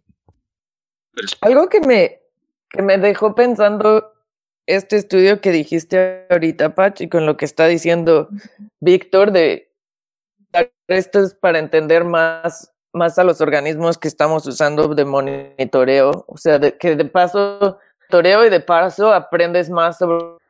[1.40, 2.20] Algo que me,
[2.68, 4.12] que me dejó pensando
[4.66, 8.28] este estudio que dijiste ahorita, Pach, y con lo que está diciendo
[8.80, 9.65] Víctor, de
[10.88, 16.36] esto es para entender más, más a los organismos que estamos usando de monitoreo, o
[16.36, 20.40] sea, de, que de paso, monitoreo y de paso aprendes más sobre los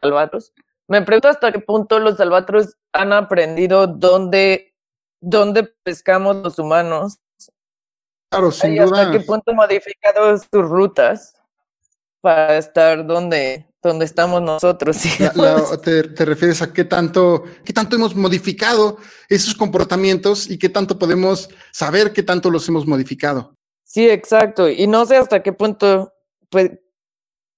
[0.00, 0.52] albatros.
[0.88, 4.74] Me pregunto hasta qué punto los albatros han aprendido dónde,
[5.20, 7.18] dónde pescamos los humanos.
[8.30, 11.34] Claro, sin y hasta qué punto modificado sus rutas
[12.20, 14.96] para estar donde, donde estamos nosotros.
[15.82, 18.98] te, refieres a qué tanto, qué tanto hemos modificado
[19.28, 23.54] esos comportamientos y qué tanto podemos saber qué tanto los hemos modificado.
[23.84, 24.68] Sí, exacto.
[24.68, 26.12] Y no sé hasta qué punto,
[26.50, 26.72] pues,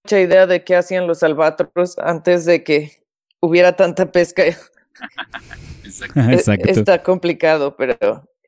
[0.05, 3.05] mucha idea de qué hacían los albatros antes de que
[3.41, 4.45] hubiera tanta pesca.
[6.31, 6.71] exacto.
[6.71, 7.97] Está complicado, pero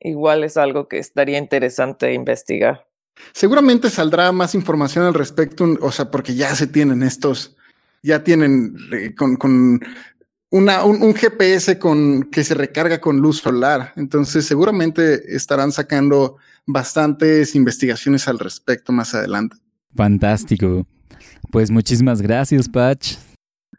[0.01, 2.87] igual es algo que estaría interesante investigar.
[3.33, 7.57] Seguramente saldrá más información al respecto, o sea, porque ya se tienen estos,
[8.03, 9.81] ya tienen eh, con, con
[10.51, 13.93] una, un, GPS con, que se recarga con luz solar.
[13.97, 16.37] Entonces, seguramente estarán sacando
[16.67, 19.57] bastantes investigaciones al respecto más adelante.
[19.95, 20.87] Fantástico.
[21.51, 23.17] Pues muchísimas gracias, Patch.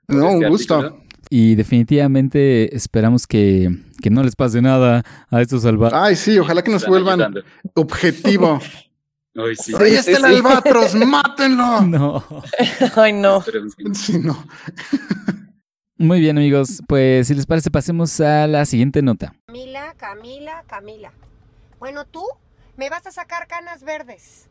[0.08, 1.00] No, un gusto.
[1.30, 3.70] Y definitivamente esperamos que,
[4.02, 5.98] que no les pase nada a estos salvajes.
[6.00, 7.36] Ay, sí, ojalá que nos vuelvan
[7.76, 8.60] objetivo.
[9.36, 9.74] Ay, sí.
[9.76, 11.82] Ahí está el albatros, mátenlo.
[11.82, 12.24] No.
[12.96, 13.43] Ay, no.
[13.93, 14.46] Sí, no.
[15.98, 16.82] Muy bien, amigos.
[16.88, 19.34] Pues si les parece, pasemos a la siguiente nota.
[19.48, 21.13] Camila, Camila, Camila.
[21.80, 22.24] Bueno, tú
[22.78, 24.50] me vas a sacar canas verdes.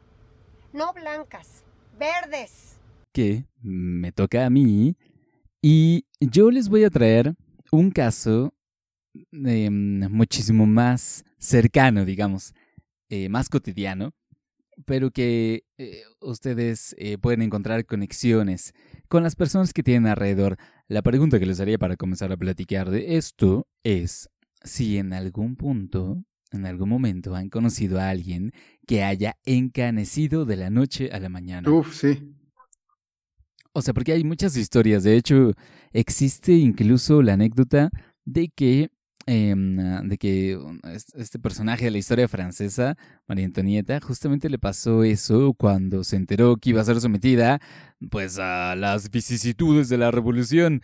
[0.73, 1.63] No blancas,
[1.99, 2.77] verdes.
[3.13, 4.97] Que me toca a mí.
[5.61, 7.35] Y yo les voy a traer
[7.71, 8.53] un caso
[9.31, 12.53] em, muchísimo más cercano, digamos,
[13.09, 14.13] eh, más cotidiano
[14.85, 18.75] pero que eh, ustedes eh, pueden encontrar conexiones
[19.09, 20.57] con las personas que tienen alrededor.
[20.89, 24.29] La pregunta que les haría para comenzar a platicar de esto es
[24.65, 28.53] si en algún punto, en algún momento han conocido a alguien
[28.87, 31.71] que haya encanecido de la noche a la mañana.
[31.71, 32.35] Uf, sí.
[33.73, 35.03] O sea, porque hay muchas historias.
[35.03, 35.53] De hecho,
[35.93, 37.91] existe incluso la anécdota
[38.25, 38.91] de que
[39.27, 40.59] Em, ah, de que
[41.15, 42.97] este personaje de la historia francesa,
[43.29, 47.61] María Antonieta, justamente le pasó eso cuando se enteró que iba a ser sometida
[48.11, 50.83] pues a las vicisitudes de la revolución.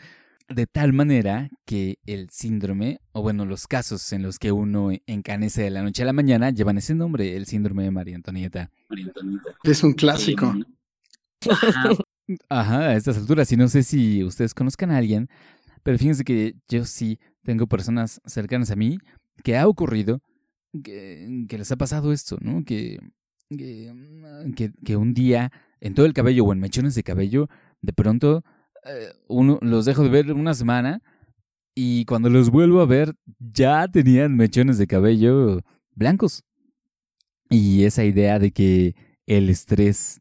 [0.48, 5.60] De tal manera que el síndrome, o bueno, los casos en los que uno encanece
[5.60, 8.70] de la noche a la mañana, llevan ese nombre, el síndrome de María Antonieta.
[8.88, 9.50] María Antonieta.
[9.64, 10.54] Es un clásico.
[12.48, 13.50] Ajá, a estas alturas.
[13.52, 15.28] Y no sé si ustedes conozcan a alguien,
[15.88, 18.98] pero fíjense que yo sí tengo personas cercanas a mí
[19.42, 20.20] que ha ocurrido
[20.84, 22.62] que, les ha pasado esto, ¿no?
[22.62, 22.98] Que,
[23.48, 27.48] que, que, un día en todo el cabello o en mechones de cabello,
[27.80, 28.44] de pronto
[28.84, 31.00] eh, uno los dejo de ver una semana
[31.74, 35.62] y cuando los vuelvo a ver ya tenían mechones de cabello
[35.94, 36.44] blancos.
[37.48, 40.20] Y esa idea de que el estrés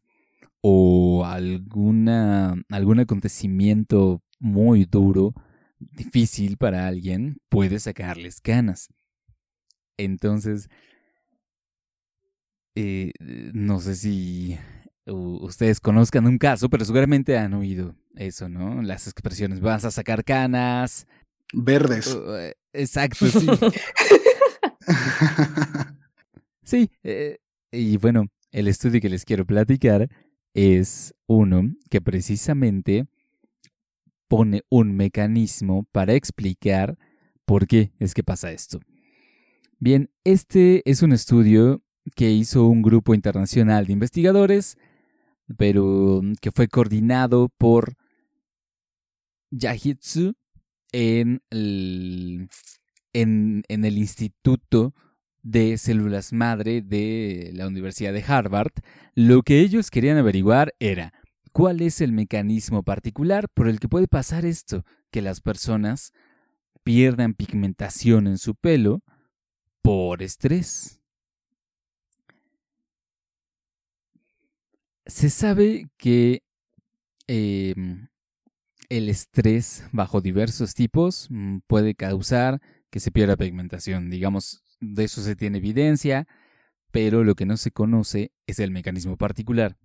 [0.62, 5.34] o alguna, algún acontecimiento muy duro
[5.78, 8.88] difícil para alguien, puede sacarles canas.
[9.96, 10.68] Entonces,
[12.74, 14.58] eh, no sé si
[15.06, 18.82] ustedes conozcan un caso, pero seguramente han oído eso, ¿no?
[18.82, 21.06] Las expresiones, vas a sacar canas.
[21.52, 22.16] Verdes.
[22.38, 23.48] Eh, exacto, sí.
[26.62, 27.38] sí, eh,
[27.72, 30.08] y bueno, el estudio que les quiero platicar
[30.54, 33.06] es uno que precisamente
[34.28, 36.96] pone un mecanismo para explicar
[37.44, 38.80] por qué es que pasa esto.
[39.78, 41.82] Bien, este es un estudio
[42.14, 44.76] que hizo un grupo internacional de investigadores
[45.56, 47.94] pero que fue coordinado por
[49.50, 50.34] Yahitsu
[50.92, 52.48] en el
[53.98, 54.94] Instituto
[55.42, 58.72] de Células Madre de la Universidad de Harvard.
[59.14, 61.14] Lo que ellos querían averiguar era
[61.58, 66.12] cuál es el mecanismo particular por el que puede pasar esto, que las personas
[66.84, 69.02] pierdan pigmentación en su pelo
[69.82, 71.00] por estrés.
[75.04, 76.44] Se sabe que
[77.26, 78.06] em,
[78.88, 84.10] el estrés bajo diversos tipos mm, puede causar que se pierda pigmentación.
[84.10, 86.28] Digamos, de eso se tiene evidencia,
[86.92, 89.76] pero lo que no se conoce es el mecanismo particular.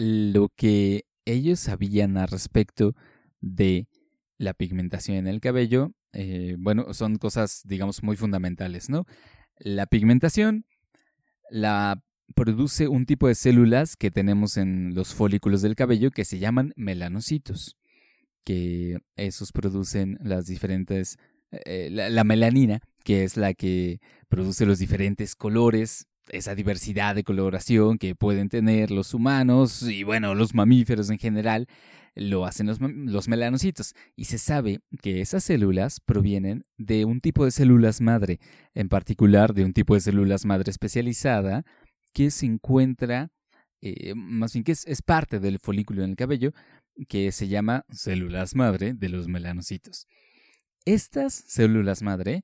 [0.00, 2.94] Lo que ellos sabían al respecto
[3.40, 3.88] de
[4.36, 9.06] la pigmentación en el cabello, eh, bueno, son cosas, digamos, muy fundamentales, ¿no?
[9.58, 10.66] La pigmentación
[11.50, 12.00] la
[12.36, 16.72] produce un tipo de células que tenemos en los folículos del cabello que se llaman
[16.76, 17.76] melanocitos,
[18.44, 21.16] que esos producen las diferentes,
[21.50, 27.98] eh, la, melanina, que es la que produce los diferentes colores, esa diversidad de coloración
[27.98, 31.66] que pueden tener los humanos y bueno, los mamíferos en general,
[32.18, 33.94] lo hacen los, los, melanocitos.
[34.16, 38.40] Y se sabe que esas células provienen de un tipo de células madre,
[38.74, 41.64] en particular de un tipo de células madre especializada
[42.12, 43.30] que se encuentra,
[43.80, 46.52] eh, más bien que es, parte del folículo en el cabello,
[47.08, 50.08] que se llama células madre de los melanocitos.
[50.84, 52.42] Estas células madre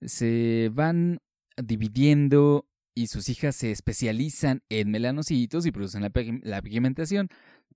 [0.00, 1.20] se van
[1.56, 7.28] dividiendo y sus hijas se especializan en melanocitos y producen la, pigmentación,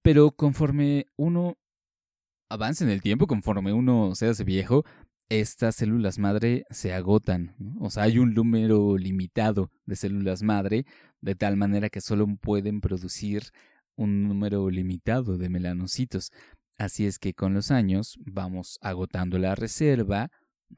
[0.03, 1.59] pero conforme uno
[2.49, 4.85] avanza en el tiempo, conforme uno se hace viejo,
[5.29, 7.55] estas células madre se agotan.
[7.81, 10.87] O sea, hay un número limitado de células madre,
[11.21, 13.43] de tal manera que solo pueden producir
[13.97, 16.31] un número limitado de melanocitos.
[16.79, 20.31] Así es que con los años vamos agotando la reserva,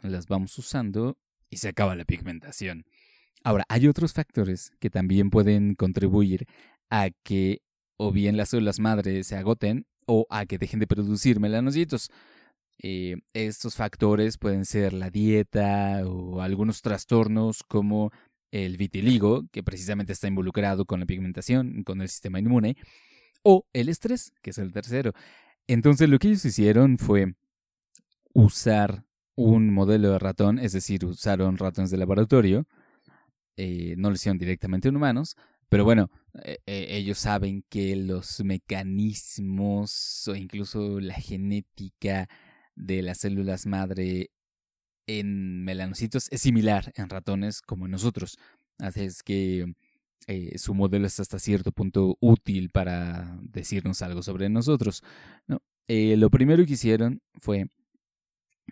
[0.03, 1.18] las vamos usando
[1.50, 2.87] y se acaba la pigmentación.
[3.42, 6.46] Ahora, hay otros factores que también pueden contribuir
[6.90, 7.62] a que
[7.96, 12.11] o bien las células madre se agoten o a que dejen de producir melanocitos.
[12.83, 18.11] Eh, estos factores pueden ser la dieta o algunos trastornos como
[18.50, 22.76] el vitiligo, que precisamente está involucrado con la pigmentación, con el sistema inmune,
[23.42, 25.12] o el estrés, que es el tercero.
[25.66, 27.35] Entonces lo que ellos hicieron fue
[28.33, 29.05] usar
[29.37, 32.66] un modelo de ratón, es decir, usaron ratones de laboratorio,
[33.62, 35.36] eh, no lo hicieron directamente en humanos,
[35.68, 36.10] pero bueno,
[36.44, 42.26] eh, ellos saben que los mecanismos o incluso la genética
[42.74, 44.30] de las células madre
[45.06, 48.38] en melanocitos es similar en ratones como en nosotros.
[48.78, 49.74] Así es que
[50.26, 55.02] eh, su modelo es hasta cierto punto útil para decirnos algo sobre nosotros.
[55.46, 55.60] ¿no?
[55.86, 57.66] Eh, lo primero que hicieron fue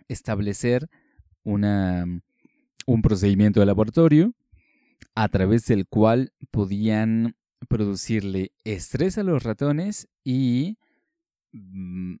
[0.07, 0.89] establecer
[1.43, 2.05] una,
[2.87, 4.33] un procedimiento de laboratorio
[5.19, 7.35] a través del cual podían
[7.67, 10.77] producirle estrés a los ratones y
[11.51, 12.15] mm,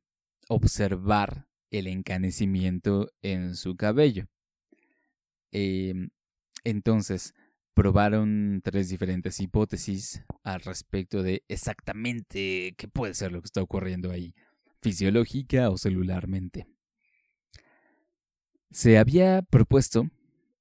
[0.49, 4.27] observar el encanecimiento en su cabello.
[5.53, 6.09] Em,
[6.65, 7.33] entonces,
[7.73, 14.11] probaron tres diferentes hipótesis al respecto de exactamente qué puede ser lo que está ocurriendo
[14.11, 14.35] ahí,
[14.81, 16.67] fisiológica o celularmente.
[18.71, 20.03] Se había propuesto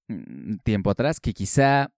[0.06, 1.92] mm, tiempo atrás que quizá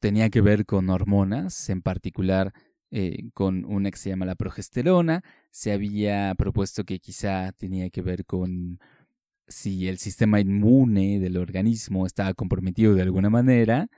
[0.00, 2.52] tenía que ver con hormonas, en particular
[2.90, 5.22] eh, con una que se llama la progesterona.
[5.50, 8.78] Se había propuesto que quizá tenía que ver con
[9.48, 13.88] si el sistema inmune del organismo estaba comprometido de alguna manera.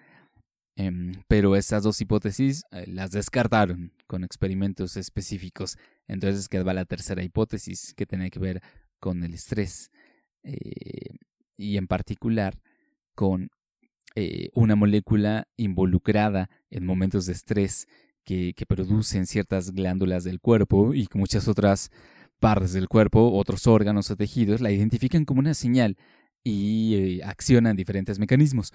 [0.76, 5.78] Em, pero esas dos hipótesis eh, las descartaron con experimentos específicos.
[6.06, 8.62] Entonces quedaba la tercera hipótesis que tenía que ver
[9.00, 9.90] con el estrés
[10.42, 11.16] eh,
[11.56, 12.58] y en particular
[13.14, 13.50] con
[14.54, 17.86] una molécula involucrada en momentos de estrés
[18.26, 21.90] que, producen ciertas glándulas del cuerpo y que muchas otras
[22.40, 25.96] partes del cuerpo, otros órganos o tejidos, la identifican como una señal
[26.42, 28.74] y eh, accionan diferentes mecanismos.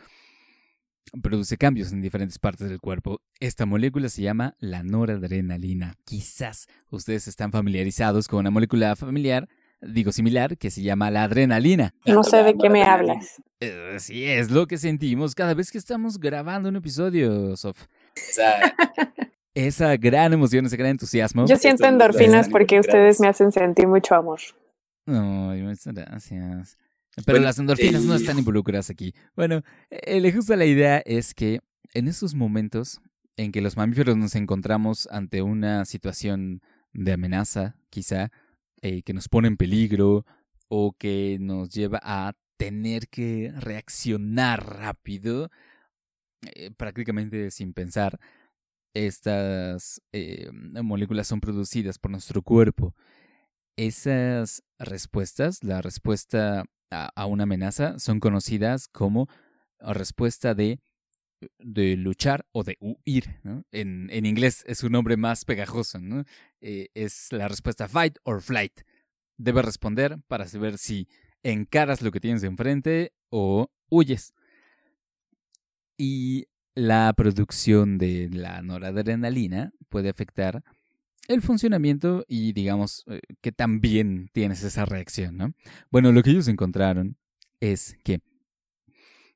[1.22, 3.22] Produce cambios en diferentes partes del cuerpo.
[3.40, 5.96] Esta molécula se llama la noradrenalina.
[6.06, 9.50] Quizás ustedes están familiarizados con una molécula familiar,
[9.82, 11.94] digo similar, que se llama la adrenalina.
[12.06, 13.42] No sé de qué me hablas.
[13.60, 17.86] Eh, sí, es lo que sentimos cada vez que estamos grabando un episodio, Sof.
[19.54, 21.46] esa gran emoción, ese gran entusiasmo.
[21.48, 24.40] Yo siento endorfinas porque ustedes me hacen sentir mucho amor.
[25.06, 26.78] Ay, muchas gracias.
[27.26, 29.14] Pero las endorfinas no están involucradas aquí.
[29.36, 31.60] Bueno, le gusta la idea es que
[31.94, 33.02] en esos momentos
[33.38, 36.62] en que los mamíferos nos encontramos ante una situación
[36.94, 38.32] de amenaza, quizá,
[38.82, 40.26] eh, que nos pone en peligro
[40.70, 45.50] o que nos lleva a tener que reaccionar rápido,
[46.54, 48.20] eh, prácticamente sin pensar.
[48.94, 52.96] Estas eh, moléculas son producidas por nuestro cuerpo.
[53.78, 59.28] Esas respuestas, la respuesta a, una amenaza, son conocidas como
[59.80, 60.80] respuesta de
[61.60, 63.40] de luchar o de huir.
[63.72, 66.00] En, en, inglés es un nombre más pegajoso.
[66.62, 68.82] Eh, es la respuesta fight or flight.
[69.38, 71.08] Debes responder para saber si
[71.44, 74.34] encaras lo que tienes enfrente o huyes.
[75.98, 80.64] Y la producción de la noradrenalina puede afectar
[81.28, 85.54] el funcionamiento y digamos eh, que también tienes esa reacción, ¿no?
[85.90, 87.18] Bueno, lo que ellos encontraron
[87.60, 88.22] es que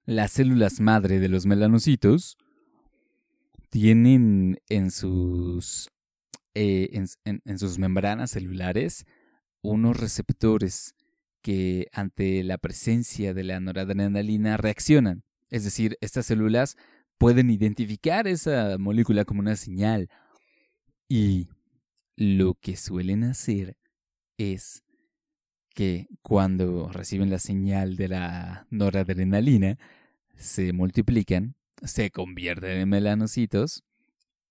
[0.06, 2.38] las células madre de los melanocitos
[3.70, 5.89] tienen en sus,
[6.53, 9.06] eh, en, sus membranas celulares
[9.62, 10.95] unos receptores
[11.41, 15.24] que ante la presencia de la noradrenalina reaccionan.
[15.49, 16.78] Es decir, estas células
[17.18, 20.10] pueden identificar esa molécula como una señal.
[21.08, 21.49] Y
[22.16, 23.78] lo que suelen hacer
[24.38, 24.84] es
[25.74, 29.78] que cuando reciben la señal de la noradrenalina,
[30.38, 33.83] se multiplican, se convierten en melanocitos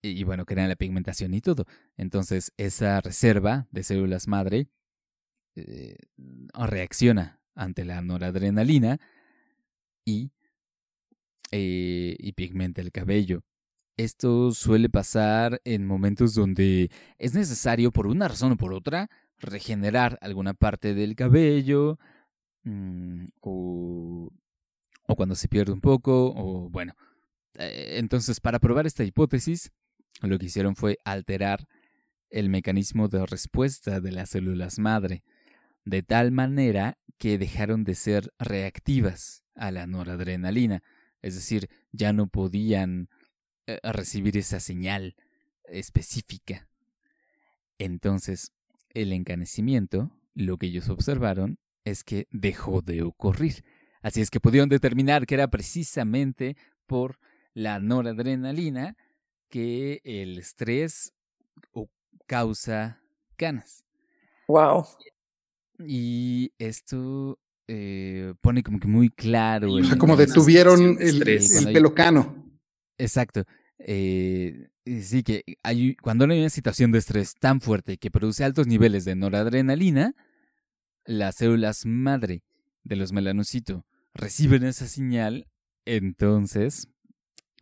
[0.03, 1.65] y, bueno, crean la pigmentación y todo.
[1.97, 4.69] Entonces, esa reserva de células madre
[5.57, 5.97] eh,
[6.53, 8.99] reacciona ante la noradrenalina
[10.05, 10.31] y,
[11.53, 13.43] eh, y pigmenta el cabello.
[13.97, 19.09] Esto suele pasar en momentos donde es necesario, por una razón o por otra,
[19.39, 21.99] regenerar alguna parte del cabello
[22.65, 24.31] mm, o,
[25.07, 26.95] cuando se pierde un poco o bueno.
[27.55, 29.71] Eh, entonces, para probar esta hipótesis,
[30.23, 31.67] lo que hicieron fue alterar
[32.31, 35.23] el mecanismo de respuesta de las células madre,
[35.85, 40.83] de tal manera que dejaron de ser reactivas a la noradrenalina,
[41.23, 43.09] es decir, ya no podían
[43.67, 45.15] eh, recibir esa señal
[45.65, 46.69] específica.
[47.79, 48.53] Entonces,
[48.91, 53.65] el encanecimiento, lo que ellos observaron es que dejó de ocurrir.
[54.05, 57.19] Así es que pudieron determinar que era precisamente por
[57.55, 58.99] la noradrenalina
[59.49, 61.15] que el estrés
[62.27, 63.01] causa
[63.37, 63.83] canas.
[64.47, 64.85] Wow.
[65.79, 69.73] Y esto eh, pone como que muy claro.
[69.73, 72.45] O sea, como detuvieron el, el, pelo cano.
[72.99, 73.45] Exacto.
[73.79, 74.69] Eh,
[75.01, 79.07] sí, que hay, cuando hay una situación de estrés tan fuerte que produce altos niveles
[79.07, 80.15] de noradrenalina,
[81.07, 82.43] las células madre
[82.83, 83.83] de los melanocitos
[84.15, 85.47] reciben esa señal,
[85.85, 86.89] entonces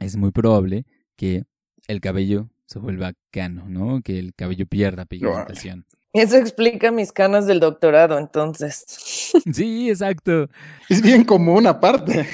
[0.00, 0.84] es muy probable
[1.16, 1.44] que
[1.88, 4.02] el cabello se vuelva cano, ¿no?
[4.02, 5.84] Que el cabello pierda pigmentación.
[6.12, 8.84] Eso explica mis canas del doctorado, entonces.
[9.52, 10.48] Sí, exacto.
[10.88, 12.26] Es bien común aparte.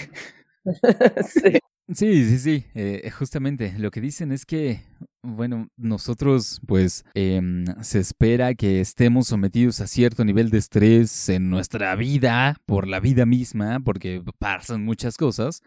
[1.25, 1.59] sí.
[1.95, 4.83] Sí, sí, sí, eh, justamente lo que dicen es que,
[5.23, 11.51] bueno, nosotros pues em, se espera que estemos sometidos a cierto nivel de estrés en
[11.51, 15.62] nuestra vida, por la vida misma, porque pasan muchas cosas,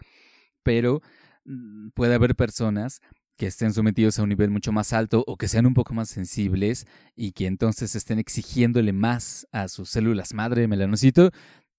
[0.64, 1.02] pero
[1.45, 3.02] mm, puede haber personas
[3.38, 6.10] que estén sometidos a un nivel mucho más alto o que sean un poco más
[6.10, 6.86] sensibles
[7.16, 11.32] y que entonces estén exigiéndole más a sus células madre melanocito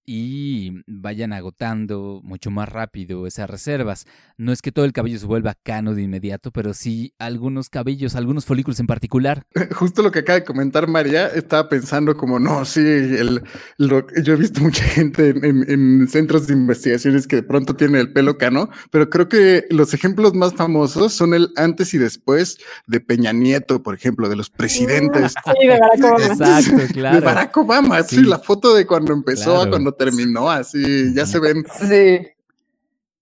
[0.05, 4.05] y vayan agotando mucho más rápido esas reservas.
[4.37, 8.15] No es que todo el cabello se vuelva cano de inmediato, pero sí algunos cabellos,
[8.15, 9.45] algunos folículos en particular.
[9.71, 13.41] Justo lo que acaba de comentar María, estaba pensando como, no, sí, el,
[13.77, 18.37] yo he visto mucha gente en, centros de investigaciones que de pronto tienen el pelo
[18.37, 23.31] cano, pero creo que los ejemplos más famosos son el antes y después de Peña
[23.31, 25.33] Nieto, por ejemplo, de los presidentes.
[25.53, 26.25] Sí, de Barack Obama.
[26.25, 27.15] Exacto, claro.
[27.15, 31.63] De Barack Obama, sí, la foto de cuando empezó, cuando terminó así, ya se ven.
[31.79, 32.27] Sí.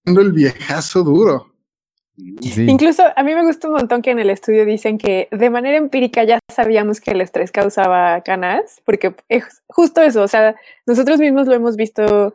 [0.05, 1.51] El viejazo duro.
[2.17, 5.77] Incluso a mí me gusta un montón que en el estudio dicen que de manera
[5.77, 10.55] empírica ya sabíamos que el estrés causaba canas, porque es justo eso, o sea,
[10.85, 12.33] nosotros mismos lo hemos visto,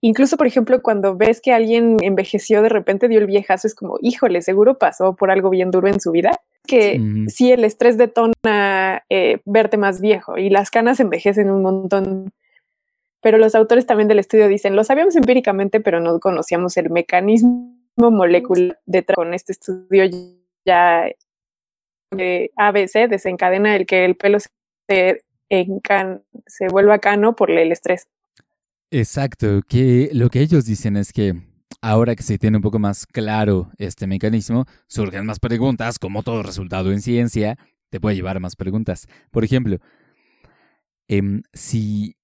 [0.00, 3.98] incluso por ejemplo cuando ves que alguien envejeció de repente dio el viejazo, es como,
[4.02, 9.02] híjole, seguro pasó por algo bien duro en su vida, que sí, el estrés detona
[9.08, 12.30] eh, verte más viejo y las canas envejecen un montón
[13.20, 17.74] pero los autores también del estudio dicen, lo sabíamos empíricamente, pero no conocíamos el mecanismo
[17.96, 19.16] molecular detrás.
[19.16, 20.04] Con este estudio
[20.64, 21.08] ya
[22.16, 25.24] eh, ABC desencadena el que el pelo se,
[26.46, 28.08] se vuelva cano por el estrés.
[28.90, 31.34] Exacto, que lo que ellos dicen es que
[31.82, 36.42] ahora que se tiene un poco más claro este mecanismo, surgen más preguntas, como todo
[36.42, 37.58] resultado en ciencia,
[37.90, 39.06] te puede llevar a más preguntas.
[39.30, 39.78] Por ejemplo,
[41.08, 42.16] em, si,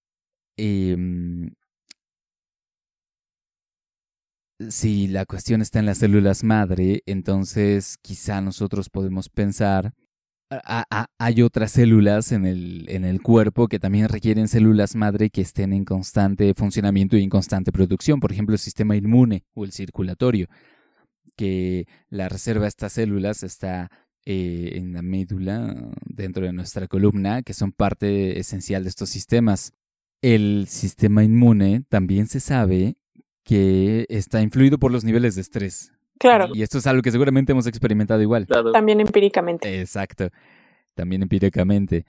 [0.56, 1.50] em,
[4.68, 9.94] si la cuestión está en las células madre, entonces quizá nosotros podemos pensar
[11.18, 15.72] hay otras células en el, en el cuerpo que también requieren células madre que estén
[15.72, 18.20] en constante funcionamiento y en constante producción.
[18.20, 20.48] Por ejemplo, el sistema inmune o el circulatorio,
[21.36, 23.90] que la reserva de estas células está
[24.24, 25.74] eh, en la médula,
[26.04, 29.72] dentro de nuestra columna, que son parte esencial de estos sistemas.
[30.24, 32.96] El sistema inmune también se sabe
[33.42, 35.92] que está influido por los niveles de estrés.
[36.18, 36.48] Claro.
[36.54, 38.46] Y esto es algo que seguramente hemos experimentado igual.
[38.46, 39.82] También empíricamente.
[39.82, 40.30] Exacto.
[40.94, 42.06] También empíricamente.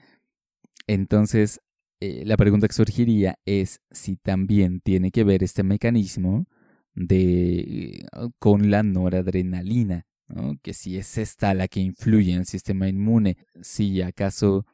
[0.86, 1.60] Entonces,
[2.00, 6.46] eh, la pregunta que surgiría es si también tiene que ver este mecanismo
[6.94, 8.06] de
[8.38, 10.56] con la noradrenalina, ¿no?
[10.62, 14.64] que si es esta la que influye en el sistema inmune, si acaso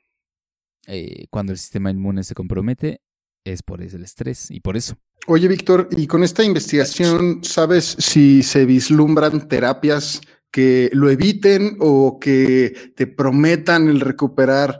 [0.86, 3.00] eh, cuando el sistema inmune se compromete
[3.44, 4.96] es por el estrés y por eso.
[5.26, 10.20] Oye, Víctor, y con esta investigación, ¿sabes si se vislumbran terapias
[10.50, 14.78] que lo eviten o que te prometan el recuperar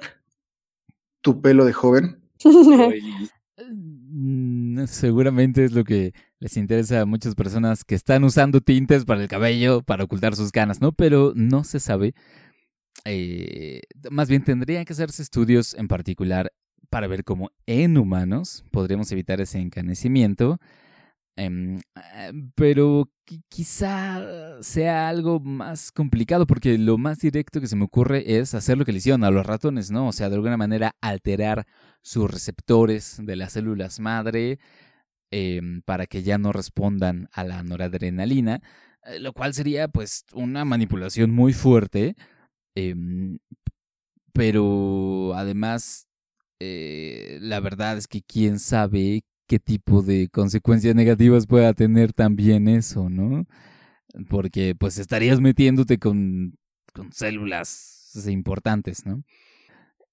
[1.21, 2.21] tu pelo de joven?
[4.87, 9.29] Seguramente es lo que les interesa a muchas personas que están usando tintes para el
[9.29, 10.91] cabello, para ocultar sus canas, ¿no?
[10.93, 12.15] Pero no se sabe.
[13.05, 16.53] Eh, más bien tendrían que hacerse estudios en particular
[16.93, 20.59] para ver cómo en humanos podríamos evitar ese encanecimiento.
[21.37, 23.11] Em, ah, pero
[23.49, 28.77] quizá sea algo más complicado porque lo más directo que se me ocurre es hacer
[28.77, 30.09] lo que le hicieron a los ratones, ¿no?
[30.09, 31.67] O sea, de alguna manera alterar
[32.03, 34.59] sus receptores de las células madre
[35.31, 38.61] em, para que ya no respondan a la noradrenalina,
[39.05, 42.17] eh, lo cual sería pues una manipulación muy fuerte,
[42.75, 43.39] em,
[44.35, 46.09] pero además
[46.65, 52.69] eh, la verdad es que quién sabe qué tipo de consecuencias negativas pueda tener también
[52.69, 53.47] eso, ¿no?
[54.29, 56.57] Porque pues estarías metiéndote con,
[56.93, 59.25] con células importantes, ¿no?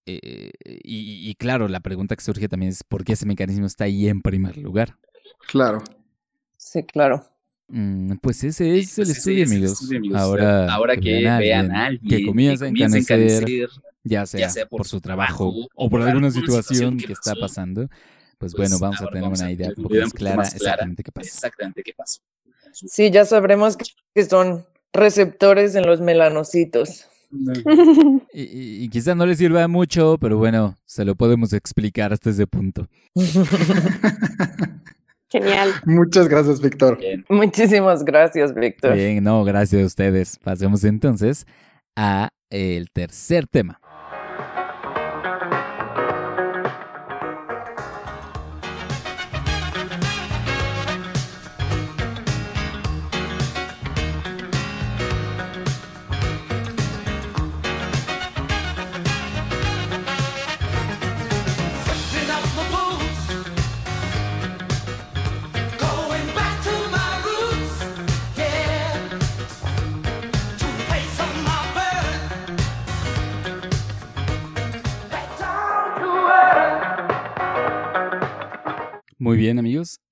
[0.07, 4.07] Eh, y, claro, la pregunta que surge también es por qué ese mecanismo está ahí
[4.07, 4.97] en primer lugar.
[5.47, 5.83] Claro.
[6.57, 7.23] Sí, claro.
[7.67, 9.87] Mm, pues ese es el pues estudio, amigos.
[10.15, 13.69] Ahora, Ahora que, vean a alguien que comienza a encanecer,
[14.09, 17.87] ya sea, por, su trabajo, o por alguna situación que, está pasando,
[18.37, 21.27] pues, bueno, pues vamos a tener una idea un poco más clara, exactamente qué pasa.
[21.27, 22.19] Exactamente qué pasa.
[22.71, 27.07] Sí, ya sabremos que son receptores en los melanocitos.
[28.31, 32.47] Y, y, quizá no les sirva mucho, pero bueno, se lo podemos explicar hasta ese
[32.47, 32.87] punto.
[35.29, 35.73] Genial.
[35.85, 36.99] Muchas gracias, Víctor.
[37.29, 38.95] Muchísimas gracias, Víctor.
[38.95, 40.39] Bien, no, gracias a ustedes.
[40.43, 41.45] Pasemos entonces
[41.95, 43.79] a el tercer tema.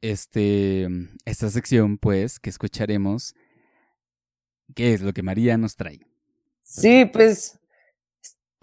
[0.09, 0.87] Este,
[1.25, 3.35] esta sección, pues, que escucharemos,
[4.73, 5.99] ¿qué es lo que María nos trae?
[6.61, 7.59] Sí, pues,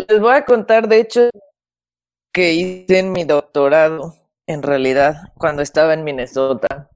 [0.09, 1.29] les voy a contar, de hecho,
[2.33, 4.17] que hice en mi doctorado,
[4.47, 6.89] en realidad, cuando estaba en Minnesota.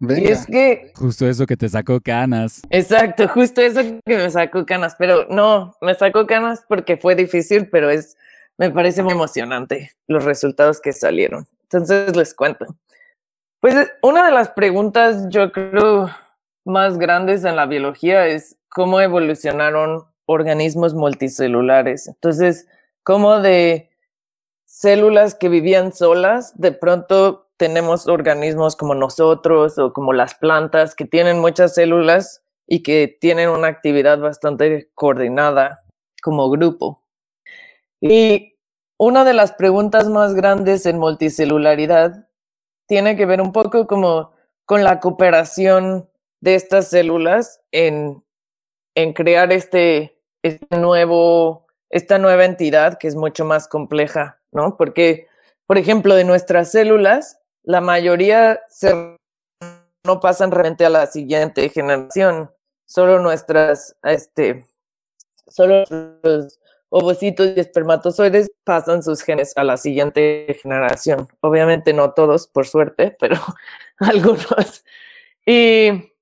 [0.00, 0.92] Y es que...
[0.96, 2.60] Justo eso que te sacó canas.
[2.68, 7.70] Exacto, justo eso que me sacó canas, pero no, me sacó canas porque fue difícil,
[7.70, 8.18] pero es,
[8.58, 11.46] me parece muy emocionante los resultados que salieron.
[11.62, 12.66] Entonces les cuento.
[13.64, 16.10] Pues una de las preguntas, yo creo,
[16.66, 22.08] más grandes en la biología es cómo evolucionaron organismos multicelulares.
[22.08, 22.68] Entonces,
[23.04, 23.88] cómo de
[24.66, 31.06] células que vivían solas, de pronto tenemos organismos como nosotros o como las plantas que
[31.06, 35.82] tienen muchas células y que tienen una actividad bastante coordinada
[36.22, 37.02] como grupo.
[37.98, 38.58] Y
[38.98, 42.28] una de las preguntas más grandes en multicelularidad
[42.86, 44.32] tiene que ver un poco como
[44.64, 46.08] con la cooperación
[46.40, 48.22] de estas células en,
[48.94, 54.76] en crear este, este nuevo, esta nueva entidad que es mucho más compleja, ¿no?
[54.76, 55.26] Porque,
[55.66, 59.16] por ejemplo, de nuestras células, la mayoría se
[60.04, 62.50] no pasan realmente a la siguiente generación.
[62.84, 64.66] Solo nuestras, este,
[65.48, 65.84] solo
[66.96, 71.26] ovocitos y espermatozoides pasan sus genes a la siguiente generación.
[71.40, 73.36] Obviamente no todos, por suerte, pero
[73.98, 74.84] algunos.
[75.44, 76.12] Y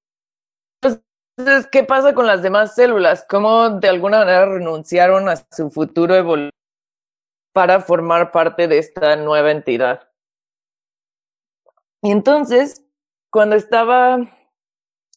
[1.37, 3.27] entonces, ¿qué pasa con las demás células?
[3.29, 6.57] ¿Cómo de alguna manera renunciaron a su futuro evolutivo
[7.53, 10.09] para formar parte de esta nueva entidad?
[12.01, 12.83] Y entonces,
[13.31, 14.27] cuando estaba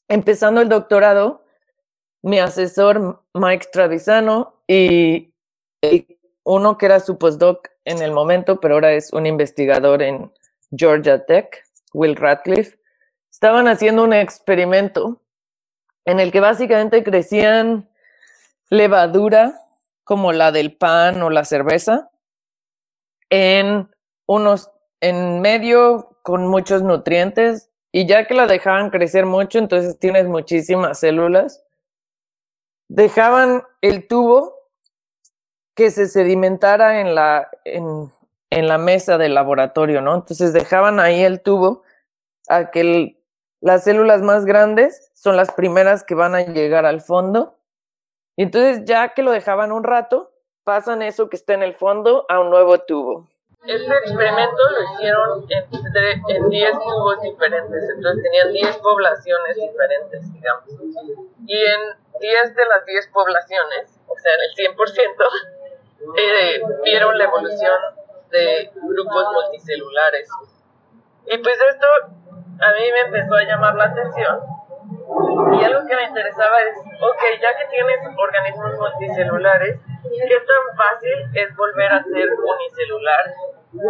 [0.09, 1.45] empezando el doctorado,
[2.21, 5.34] mi asesor Mike Travisano y
[6.43, 10.31] uno que era su postdoc en el momento, pero ahora es un investigador en
[10.71, 11.63] Georgia Tech,
[11.93, 12.79] Will Radcliffe,
[13.31, 15.21] estaban haciendo un experimento
[16.05, 17.89] en el que básicamente crecían
[18.69, 19.59] levadura
[20.03, 22.11] como la del pan o la cerveza
[23.29, 23.89] en
[24.27, 24.71] unos
[25.01, 30.99] en medio con muchos nutrientes y ya que la dejaban crecer mucho, entonces tienes muchísimas
[30.99, 31.63] células.
[32.87, 34.54] Dejaban el tubo
[35.75, 38.09] que se sedimentara en la, en,
[38.49, 40.15] en la mesa del laboratorio, ¿no?
[40.15, 41.83] Entonces dejaban ahí el tubo
[42.47, 43.17] a que
[43.59, 47.57] las células más grandes son las primeras que van a llegar al fondo.
[48.37, 50.31] Y entonces ya que lo dejaban un rato,
[50.63, 53.27] pasan eso que está en el fondo a un nuevo tubo.
[53.65, 60.69] Este experimento lo hicieron en 10 tubos diferentes, entonces tenían 10 poblaciones diferentes, digamos.
[61.47, 61.81] Y en
[62.19, 64.75] 10 de las 10 poblaciones, o sea, en el 100%,
[66.17, 67.79] eh, vieron la evolución
[68.31, 70.29] de grupos multicelulares.
[71.27, 71.87] Y pues esto
[72.61, 74.39] a mí me empezó a llamar la atención.
[75.59, 81.29] Y algo que me interesaba es, ok, ya que tienes organismos multicelulares, ¿qué tan fácil
[81.33, 83.33] es volver a ser unicelular?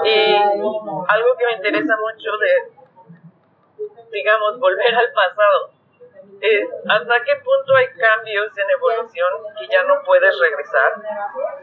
[0.03, 2.53] Y algo que me interesa mucho de,
[4.11, 5.71] digamos, volver al pasado,
[6.41, 10.93] es hasta qué punto hay cambios en evolución que ya no puedes regresar.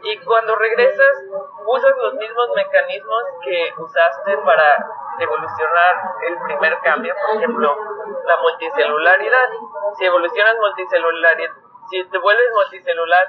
[0.03, 1.23] Y cuando regresas,
[1.65, 4.85] usas los mismos mecanismos que usaste para
[5.19, 7.77] evolucionar el primer cambio, por ejemplo,
[8.25, 9.49] la multicelularidad.
[9.97, 11.51] Si evolucionas multicelularidad,
[11.89, 13.27] si te vuelves multicelular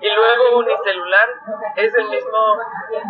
[0.00, 1.28] y luego unicelular,
[1.76, 2.58] ¿es el mismo,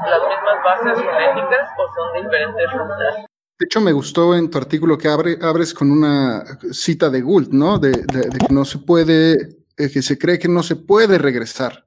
[0.06, 3.29] las mismas bases genéticas o son diferentes rutas?
[3.60, 7.50] De hecho, me gustó en tu artículo que abre, abres con una cita de Gould,
[7.50, 7.78] ¿no?
[7.78, 9.34] De, que no se puede,
[9.76, 11.84] eh, que se cree que no se puede regresar.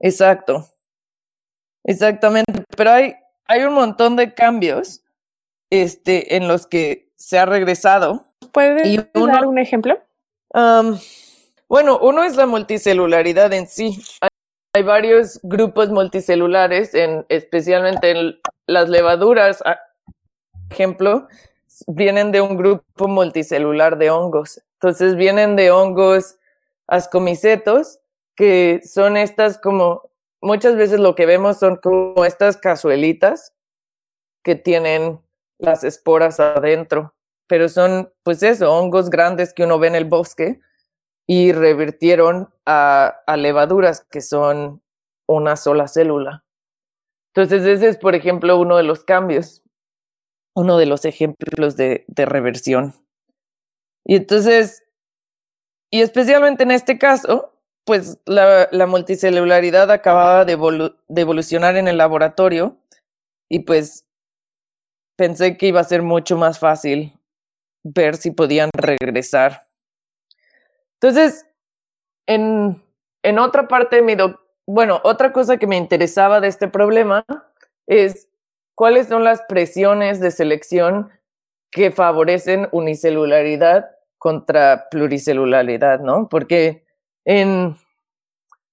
[0.00, 0.68] Exacto.
[1.82, 2.62] Exactamente.
[2.76, 3.14] Pero hay,
[3.46, 5.02] hay un montón de cambios
[5.70, 8.26] este, en los que se ha regresado.
[8.52, 9.98] ¿Puedes dar un ejemplo?
[11.68, 13.98] bueno, uno es la multicelularidad en sí.
[14.74, 19.62] Hay, varios grupos multicelulares, en, especialmente en las levaduras
[20.72, 21.28] ejemplo,
[21.86, 24.60] vienen de un grupo multicelular de hongos.
[24.74, 26.36] Entonces vienen de hongos
[26.86, 28.00] ascomicetos,
[28.34, 30.10] que son estas como,
[30.40, 33.54] muchas veces lo que vemos son como estas cazuelitas
[34.42, 35.20] que tienen
[35.58, 37.14] las esporas adentro,
[37.46, 40.60] pero son pues eso, hongos grandes que uno ve en el bosque
[41.26, 44.82] y revirtieron a, a levaduras que son
[45.26, 46.44] una sola célula.
[47.34, 49.62] Entonces ese es, por ejemplo, uno de los cambios
[50.54, 52.94] uno de los ejemplos de, reversión.
[54.04, 54.84] Y entonces,
[55.90, 57.52] y especialmente en este caso,
[57.84, 60.52] pues la, multicelularidad acababa de,
[61.16, 62.76] evolucionar en el laboratorio
[63.48, 64.06] y pues
[65.16, 67.18] pensé que iba a ser mucho más fácil
[67.84, 69.62] ver si podían regresar.
[71.00, 71.46] Entonces,
[72.26, 72.82] en,
[73.22, 74.16] en otra parte de mi
[74.66, 77.24] bueno, otra cosa que me interesaba de este problema
[77.86, 78.31] es
[78.82, 81.12] ¿Cuáles son las presiones de selección
[81.70, 86.28] que favorecen unicelularidad contra pluricelularidad, no?
[86.28, 86.84] Porque
[87.24, 87.76] en,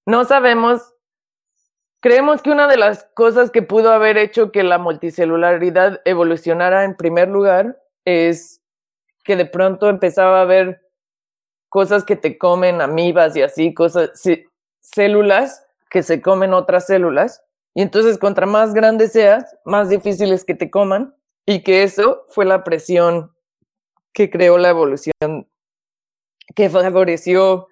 [0.07, 0.95] no sabemos,
[1.99, 6.95] creemos que una de las cosas que pudo haber hecho que la multicelularidad evolucionara en
[6.95, 8.63] primer lugar es
[9.23, 10.81] que de pronto empezaba a haber
[11.69, 14.09] cosas que te comen, amibas y así, cosas,
[14.79, 17.43] células que se comen otras células
[17.75, 21.15] y entonces, contra más grande seas, más difícil es que te coman.
[21.45, 23.31] Y que eso fue la presión
[24.13, 25.47] que creó la evolución,
[26.55, 27.67] que favoreció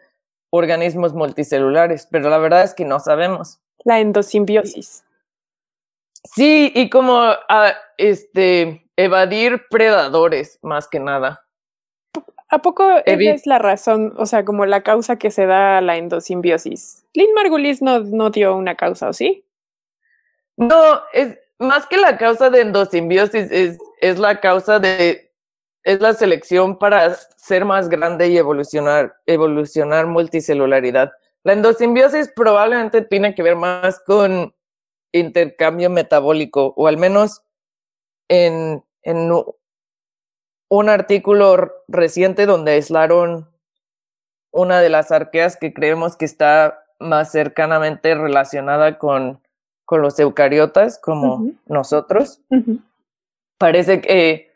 [0.50, 2.08] organismos multicelulares.
[2.10, 3.60] Pero la verdad es que no sabemos.
[3.84, 5.04] La endosimbiosis.
[6.24, 7.20] Sí, y como
[7.50, 11.43] ah, este, evadir predadores, más que nada.
[12.50, 15.98] ¿A poco es la razón, o sea, como la causa que se da a la
[15.98, 17.06] endosimbiosis?
[17.14, 19.43] Lynn Margulis no, no dio una causa, ¿o sí?
[20.58, 25.28] No, es más que la causa de endosimbiosis, es, es la causa de
[25.88, 31.14] es la selección para ser más grande y evolucionar, evolucionar multicelularidad.
[31.43, 34.53] La endosimbiosis probablemente tiene que ver más con
[35.14, 37.41] intercambio metabólico, o al menos
[38.28, 39.32] en, en
[40.70, 43.49] un artículo reciente donde aislaron
[44.51, 49.41] una de las arqueas que creemos que está más cercanamente relacionada con,
[49.88, 52.41] con los eucariotas, como nosotros.
[53.57, 54.51] Parece que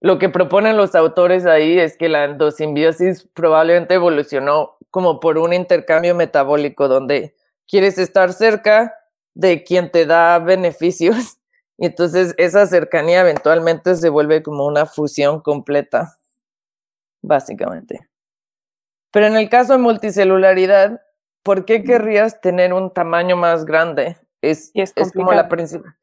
[0.00, 5.52] lo que proponen los autores ahí es que la endosimbiosis probablemente evolucionó como por un
[5.52, 7.36] intercambio metabólico donde
[7.66, 8.94] quieres estar cerca
[9.34, 11.36] de quien te da beneficios
[11.76, 16.16] y entonces esa cercanía eventualmente se vuelve como una fusión completa,
[17.20, 18.08] básicamente.
[19.12, 21.02] Pero en el caso de multicelularidad,
[21.42, 24.16] ¿por qué querrías tener un tamaño más grande?
[24.42, 25.94] Es, es, es como la principal.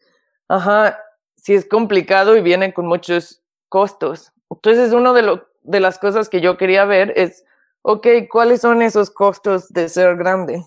[0.48, 1.00] Ajá,
[1.38, 4.32] sí es complicado y viene con muchos costos.
[4.50, 7.46] Entonces, una de, de las cosas que yo quería ver es,
[7.82, 10.66] ok, ¿cuáles son esos costos de ser grande?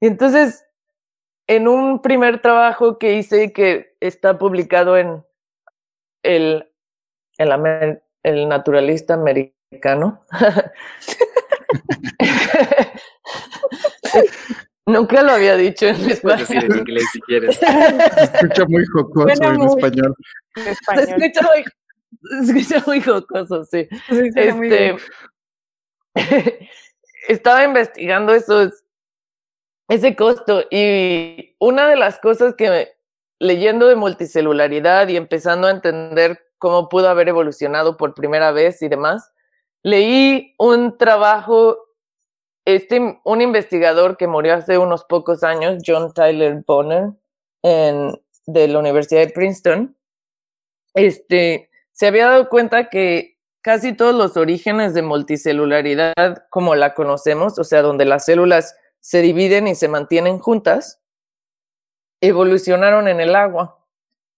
[0.00, 0.64] Y entonces,
[1.46, 5.24] en un primer trabajo que hice que está publicado en
[6.22, 6.70] el,
[7.38, 10.20] el, el naturalista americano,
[14.86, 16.38] Nunca lo había dicho en español.
[16.38, 17.56] decir en inglés si quieres.
[17.56, 20.14] Se escucha muy jocoso en español.
[20.54, 20.70] Se
[21.02, 23.88] escucha muy, se escucha muy jocoso, sí.
[24.36, 24.96] este,
[27.28, 28.84] estaba investigando esos,
[29.88, 32.92] ese costo y una de las cosas que
[33.38, 38.88] leyendo de multicelularidad y empezando a entender cómo pudo haber evolucionado por primera vez y
[38.88, 39.32] demás,
[39.82, 41.85] leí un trabajo
[42.66, 47.12] este, un investigador que murió hace unos pocos años, John Tyler Bonner,
[47.62, 49.96] de la Universidad de Princeton,
[50.94, 57.58] este, se había dado cuenta que casi todos los orígenes de multicelularidad, como la conocemos,
[57.58, 61.00] o sea, donde las células se dividen y se mantienen juntas,
[62.20, 63.78] evolucionaron en el agua,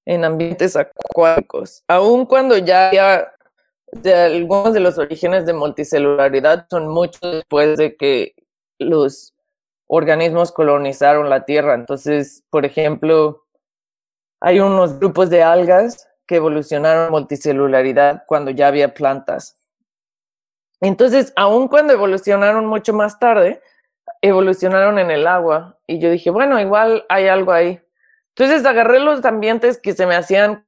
[0.05, 1.83] en ambientes acuáticos.
[1.89, 3.33] Aun cuando ya había
[3.93, 8.34] de algunos de los orígenes de multicelularidad son mucho después de que
[8.78, 9.34] los
[9.86, 11.74] organismos colonizaron la Tierra.
[11.74, 13.45] Entonces, por ejemplo,
[14.41, 19.57] hay unos grupos de algas que evolucionaron multicelularidad cuando ya había plantas.
[20.80, 23.61] Entonces, aun cuando evolucionaron mucho más tarde,
[24.20, 25.78] evolucionaron en el agua.
[25.86, 27.80] Y yo dije, bueno, igual hay algo ahí.
[28.36, 30.67] Entonces agarré los ambientes que se me hacían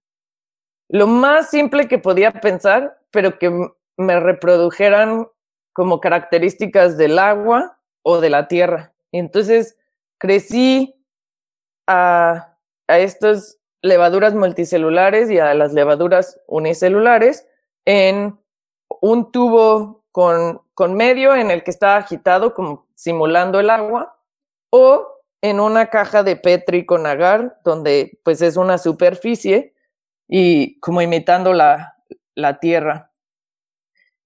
[0.91, 3.51] lo más simple que podía pensar pero que
[3.97, 5.29] me reprodujeran
[5.73, 8.93] como características del agua o de la tierra.
[9.13, 9.77] entonces
[10.19, 10.95] crecí
[11.87, 17.47] a, a estas levaduras multicelulares y a las levaduras unicelulares
[17.85, 18.39] en
[19.01, 24.19] un tubo con, con medio en el que estaba agitado como simulando el agua
[24.71, 25.07] o
[25.41, 29.75] en una caja de Petri con agar donde pues es una superficie
[30.33, 31.97] y como imitando la,
[32.37, 33.11] la tierra.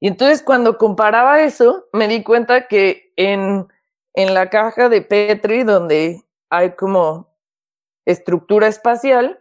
[0.01, 3.67] Y entonces cuando comparaba eso, me di cuenta que en,
[4.13, 7.35] en la caja de Petri, donde hay como
[8.05, 9.41] estructura espacial,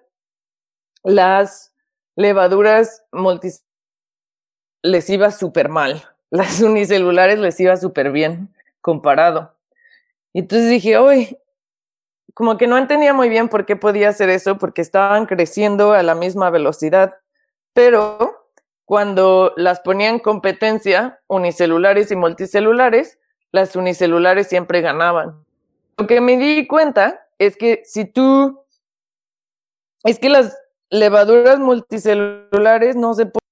[1.04, 1.76] las
[2.16, 3.66] levaduras multis
[4.82, 6.02] les iba súper mal.
[6.30, 9.56] Las unicelulares les iba súper bien comparado.
[10.34, 11.38] Y entonces dije, uy,
[12.34, 16.04] como que no entendía muy bien por qué podía hacer eso, porque estaban creciendo a
[16.04, 17.16] la misma velocidad.
[17.74, 18.50] Pero
[18.86, 23.20] cuando las ponía en competencia, unicelulares y multicelulares,
[23.52, 25.46] las unicelulares siempre ganaban.
[25.98, 28.64] Lo que me di cuenta es que si tú,
[30.04, 30.58] es que las
[30.90, 33.44] levaduras multicelulares no se ponen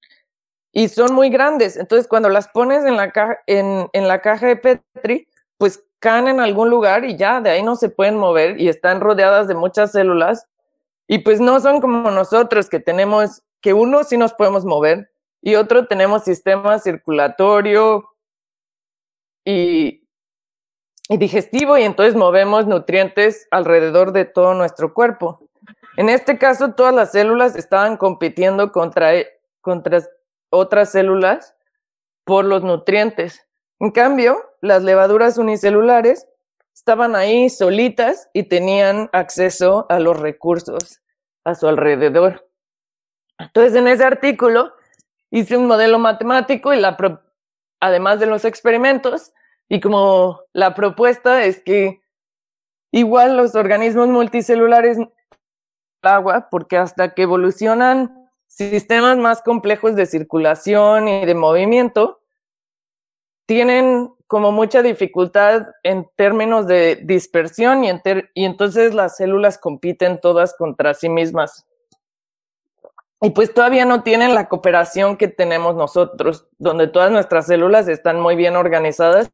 [0.71, 1.77] y son muy grandes.
[1.77, 5.27] Entonces, cuando las pones en la, caja, en la caja de Petri,
[5.57, 8.99] pues caen en algún lugar y ya de ahí no se pueden mover y están
[8.99, 10.47] rodeadas de muchas células.
[11.07, 15.55] Y pues no son como nosotros que tenemos, que uno sí nos podemos mover, y
[15.55, 18.09] otro tenemos sistema circulatorio
[19.45, 20.07] y,
[21.09, 25.39] digestivo y entonces movemos nutrientes alrededor de todo nuestro cuerpo.
[25.97, 29.27] En este caso, todas las células estaban compitiendo contra, e,
[29.59, 29.99] contra
[30.49, 31.55] otras células
[32.23, 33.45] por los nutrientes.
[33.79, 36.27] En cambio, las levaduras unicelulares
[36.73, 41.01] estaban ahí solitas y tenían acceso a los recursos
[41.43, 42.47] a su alrededor.
[43.39, 44.73] Entonces, en ese artículo
[45.31, 46.97] hice un modelo matemático y la
[47.79, 49.33] además de los experimentos,
[49.67, 52.01] y como la propuesta es que
[52.91, 54.97] igual los organismos multicelulares
[56.03, 62.21] agua, porque hasta que evolucionan sistemas más complejos de circulación y de movimiento
[63.45, 67.89] tienen como mucha dificultad en términos de dispersión y,
[68.33, 71.65] y entonces las células compiten todas contra sí mismas.
[73.19, 78.21] Y pues todavía no tienen la cooperación que tenemos nosotros, donde todas nuestras células están
[78.21, 79.29] muy bien organizadas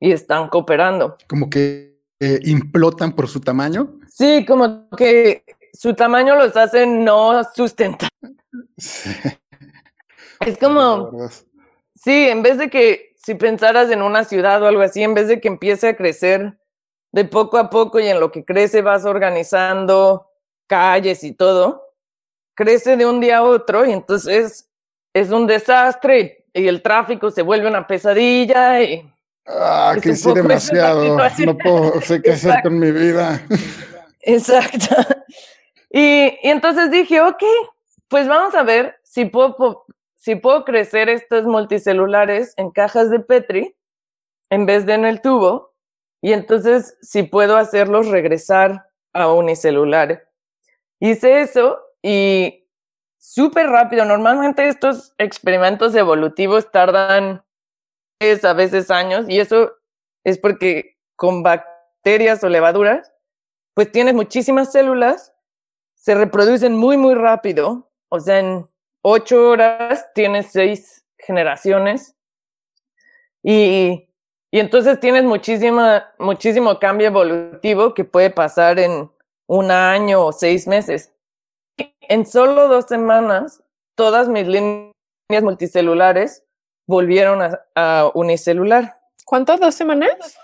[0.00, 1.18] y están cooperando.
[1.28, 3.98] Como que eh, implotan por su tamaño.
[4.08, 5.44] Sí, como que
[5.74, 8.08] su tamaño los hace no sustentar.
[10.40, 11.10] Es como,
[11.96, 15.28] sí, en vez de que si pensaras en una ciudad o algo así, en vez
[15.28, 16.56] de que empiece a crecer
[17.12, 20.30] de poco a poco y en lo que crece vas organizando
[20.66, 21.92] calles y todo,
[22.54, 24.70] crece de un día a otro y entonces
[25.12, 29.06] es un desastre y el tráfico se vuelve una pesadilla y...
[29.46, 31.18] Ah, que sí, demasiado.
[31.44, 33.42] No puedo, sé qué hacer con mi vida.
[34.22, 34.96] Exacto.
[35.90, 37.42] Y, y, entonces dije, ok,
[38.08, 39.84] pues vamos a ver si puedo,
[40.28, 43.74] si puedo crecer estos multicelulares en cajas de Petri
[44.50, 45.74] en vez de en el tubo.
[46.20, 50.28] Y entonces si puedo hacerlos regresar a unicelular.
[51.00, 52.68] Hice eso y
[53.18, 54.04] súper rápido.
[54.04, 57.42] Normalmente estos experimentos evolutivos tardan
[58.20, 59.78] a veces años y eso
[60.24, 63.14] es porque con bacterias o levaduras,
[63.72, 65.32] pues tienes muchísimas células,
[65.94, 67.90] se reproducen muy, muy rápido.
[68.10, 68.68] O sea, en
[69.08, 72.14] ocho horas tienes seis generaciones
[73.42, 74.08] y,
[74.50, 79.10] y entonces tienes muchísima, muchísimo cambio evolutivo que puede pasar en
[79.46, 81.12] un año o seis meses
[82.08, 83.62] en solo dos semanas,
[83.94, 84.92] todas mis líneas
[85.42, 86.42] multicelulares
[86.86, 88.96] volvieron a, unicelular.
[89.24, 89.56] ¿Cuánto?
[89.58, 90.38] ¿Dos semanas?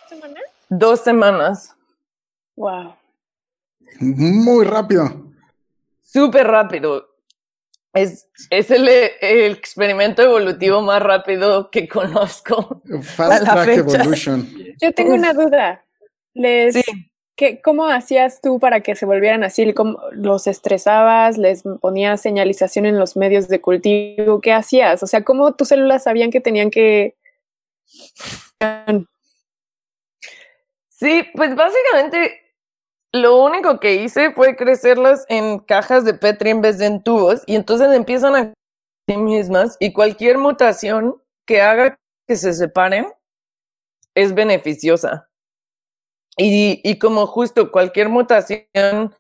[0.69, 1.75] Dos semanas.
[2.57, 2.95] Wow.
[4.01, 5.11] Muy rápido.
[6.03, 7.14] Súper rápido.
[7.95, 12.83] Es, es el, experimento evolutivo más rápido que conozco.
[13.03, 14.49] Fast Track Evolution.
[14.83, 15.85] Yo tengo una duda.
[16.35, 16.75] Les,
[17.37, 19.73] ¿Qué, ¿Cómo hacías tú para que se volvieran así?
[19.73, 21.37] ¿Cómo ¿Los estresabas?
[21.37, 24.41] ¿Les ponías señalización en los medios de cultivo?
[24.41, 25.03] ¿Qué hacías?
[25.03, 27.17] O sea, ¿cómo tus células sabían que tenían que...
[30.89, 32.44] Sí, pues básicamente
[33.15, 37.45] lo único que hice fue crecerlas en cajas de Petri en vez de en tubos
[37.47, 38.53] y entonces empiezan a
[39.09, 41.97] sí mismas y cualquier mutación que haga
[42.27, 43.07] que se separen
[44.17, 45.29] es beneficiosa.
[46.37, 49.15] Y, y como justo cualquier mutación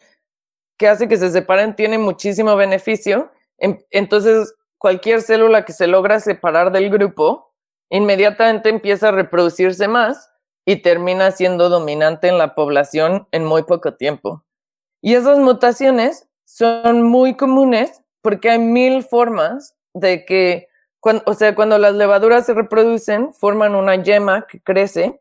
[0.76, 6.72] que hace que se separen tiene muchísimo beneficio, entonces cualquier célula que se logra separar
[6.72, 7.54] del grupo
[7.90, 10.33] inmediatamente empieza a reproducirse más
[10.64, 14.44] y termina siendo dominante en la población en muy poco tiempo.
[15.02, 20.68] Y esas mutaciones son muy comunes porque hay mil formas de que,
[21.26, 25.20] o sea, cuando las levaduras se reproducen, forman una yema que crece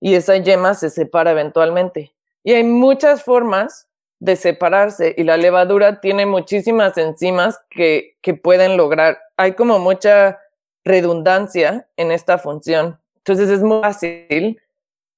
[0.00, 2.14] y esa yema se separa eventualmente.
[2.44, 8.76] Y hay muchas formas de separarse y la levadura tiene muchísimas enzimas que, que pueden
[8.76, 9.18] lograr.
[9.36, 10.38] Hay como mucha
[10.84, 13.00] redundancia en esta función.
[13.16, 14.60] Entonces es muy fácil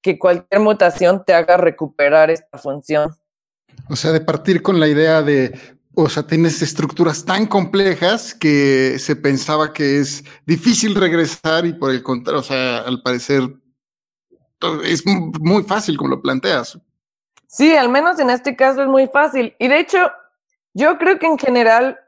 [0.01, 3.15] que cualquier mutación te haga recuperar esta función.
[3.89, 5.57] O sea, de partir con la idea de,
[5.95, 11.91] o sea, tienes estructuras tan complejas que se pensaba que es difícil regresar y por
[11.91, 13.43] el contrario, o sea, al parecer
[14.83, 16.77] es muy fácil como lo planteas.
[17.47, 19.55] Sí, al menos en este caso es muy fácil.
[19.57, 19.97] Y de hecho,
[20.73, 21.99] yo creo que en general,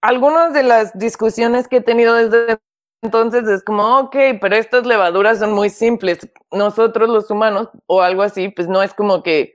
[0.00, 2.58] algunas de las discusiones que he tenido desde
[3.02, 6.18] entonces es como, ok, pero estas levaduras son muy simples.
[6.50, 9.54] Nosotros los humanos o algo así, pues no es como que,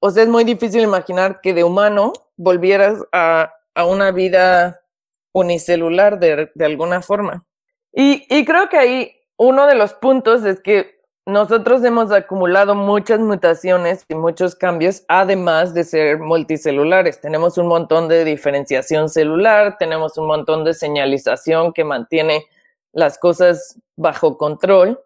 [0.00, 4.80] o sea, es muy difícil imaginar que de humano volvieras a, a una vida
[5.32, 7.44] unicelular de, de alguna forma.
[7.92, 13.20] Y, y creo que ahí uno de los puntos es que nosotros hemos acumulado muchas
[13.20, 17.20] mutaciones y muchos cambios, además de ser multicelulares.
[17.20, 22.44] Tenemos un montón de diferenciación celular, tenemos un montón de señalización que mantiene
[22.92, 25.02] las cosas bajo control.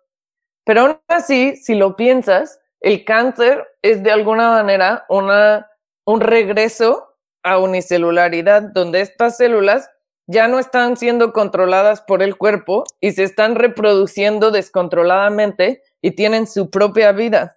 [0.64, 5.70] Pero aún así, si lo piensas, el cáncer es de alguna manera una,
[6.04, 9.88] un regreso a unicelularidad, donde estas células
[10.26, 16.46] ya no están siendo controladas por el cuerpo y se están reproduciendo descontroladamente y tienen
[16.46, 17.56] su propia vida.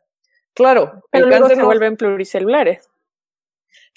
[0.53, 2.88] Claro, pero el luego se vuelven pluricelulares.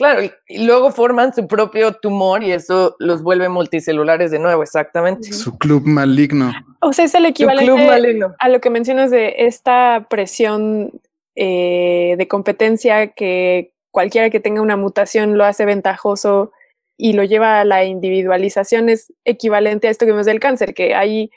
[0.02, 5.32] Claro, y luego forman su propio tumor y eso los vuelve multicelulares de nuevo, exactamente.
[5.32, 6.52] Su club maligno.
[6.80, 10.90] O sea, es el equivalente a lo que mencionas de esta presión
[11.36, 16.50] eh, de competencia que cualquiera que tenga una mutación lo hace ventajoso
[16.96, 20.96] y lo lleva a la individualización es equivalente a esto que vemos del cáncer, que
[20.96, 21.30] hay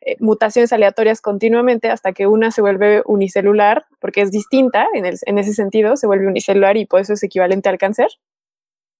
[0.00, 5.38] eh, mutaciones aleatorias continuamente hasta que una se vuelve unicelular, porque es distinta en, en
[5.38, 8.08] ese sentido, se vuelve unicelular y por eso es equivalente al cáncer.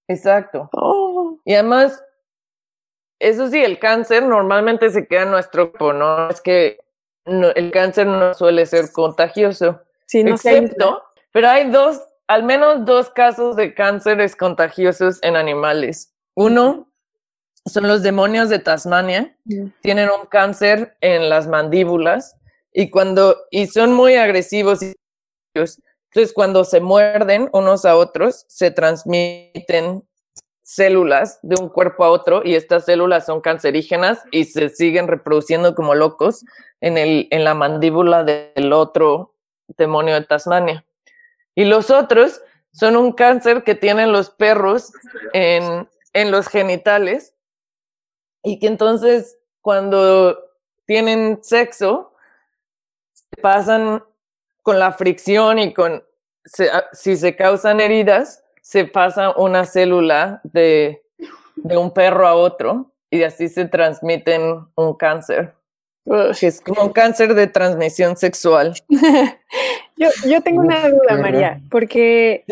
[0.08, 0.68] Exacto.
[0.72, 1.38] Oh.
[1.44, 2.04] Y además,
[3.18, 6.28] eso sí, el cáncer normalmente se queda en nuestro cuerpo, ¿no?
[6.28, 6.80] Es que
[7.24, 9.80] el cáncer no suele ser contagioso.
[10.06, 16.12] Sí, no excepto, pero hay dos, al menos dos casos de cánceres contagiosos en animales.
[16.34, 16.89] Uno
[17.66, 19.36] son los demonios de Tasmania.
[19.80, 22.36] Tienen un cáncer en las mandíbulas
[22.72, 24.80] y cuando y son muy agresivos.
[25.54, 30.04] Entonces, cuando se muerden unos a otros, se transmiten
[30.62, 35.74] células de un cuerpo a otro y estas células son cancerígenas y se siguen reproduciendo
[35.74, 36.44] como locos
[36.80, 39.34] en, el, en la mandíbula del otro
[39.76, 40.84] demonio de Tasmania.
[41.56, 42.40] Y los otros
[42.72, 44.92] son un cáncer que tienen los perros
[45.32, 47.34] en, en los genitales
[48.42, 50.38] y que entonces cuando
[50.86, 52.12] tienen sexo
[53.40, 54.02] pasan
[54.62, 56.02] con la fricción y con
[56.72, 61.02] ah, si se causan heridas se pasa una célula de,
[61.56, 65.54] de un perro a otro y así se transmiten un cáncer.
[66.40, 68.74] Es como un cáncer de transmisión sexual.
[69.96, 72.44] yo, yo tengo una duda, María, porque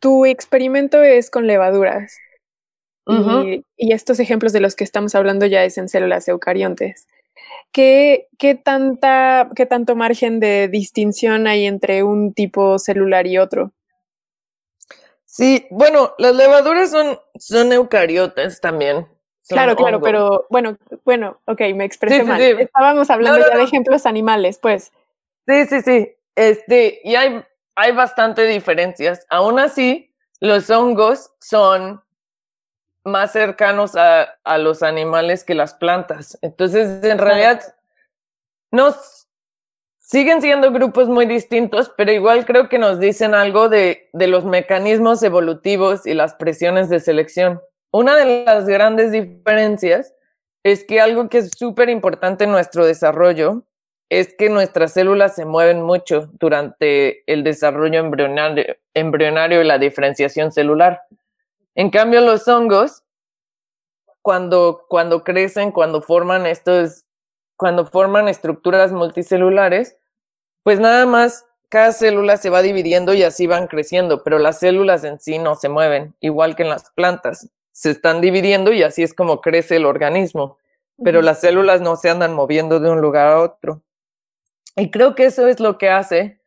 [0.00, 2.16] tu experimento es con levaduras.
[3.08, 7.06] Y, estos ejemplos de los que estamos hablando ya es en células eucariontes.
[7.70, 13.72] ¿Qué, qué, tanta, ¿Qué tanto margen de distinción hay entre un tipo celular y otro?
[15.24, 19.06] Sí, bueno, las levaduras son, son eucariotes también.
[19.48, 22.40] claro, claro, pero bueno, bueno, ok, me expresé mal.
[22.40, 24.92] Estábamos hablando ya de ejemplos animales, pues.
[25.46, 26.16] Sí, sí, sí.
[26.34, 27.44] Este, y hay,
[27.74, 29.26] hay bastante diferencias.
[29.28, 32.02] Aún así, los hongos son
[33.06, 36.38] más cercanos a, a, los animales que las plantas.
[36.42, 37.62] Entonces, en realidad,
[38.70, 39.28] nos
[39.98, 44.44] siguen siendo grupos muy distintos, pero igual creo que nos dicen algo de, de los
[44.44, 47.60] mecanismos evolutivos y las presiones de selección.
[47.92, 50.14] Una de las grandes diferencias
[50.62, 53.62] es que algo que es súper importante en nuestro desarrollo
[54.08, 60.52] es que nuestras células se mueven mucho durante el desarrollo embrionario, embrionario y la diferenciación
[60.52, 61.02] celular.
[61.76, 63.04] En cambio, los hongos,
[64.22, 67.04] cuando, cuando crecen, cuando forman estos,
[67.54, 69.98] cuando forman estructuras multicelulares,
[70.62, 75.04] pues nada más cada célula se va dividiendo y así van creciendo, pero las células
[75.04, 77.50] en sí no se mueven, igual que en las plantas.
[77.72, 80.56] Se están dividiendo y así es como crece el organismo,
[81.04, 83.82] pero las células no se andan moviendo de un lugar a otro.
[84.76, 86.40] Y creo que eso es lo que hace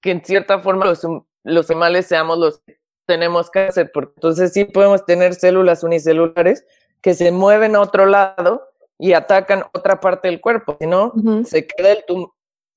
[0.00, 1.06] que en cierta forma los,
[1.42, 2.62] los animales seamos los
[3.06, 6.64] tenemos cáncer, porque entonces sí podemos tener células unicelulares
[7.00, 11.12] que se mueven a otro lado y atacan otra parte del cuerpo, si no,
[11.44, 12.04] se, queda el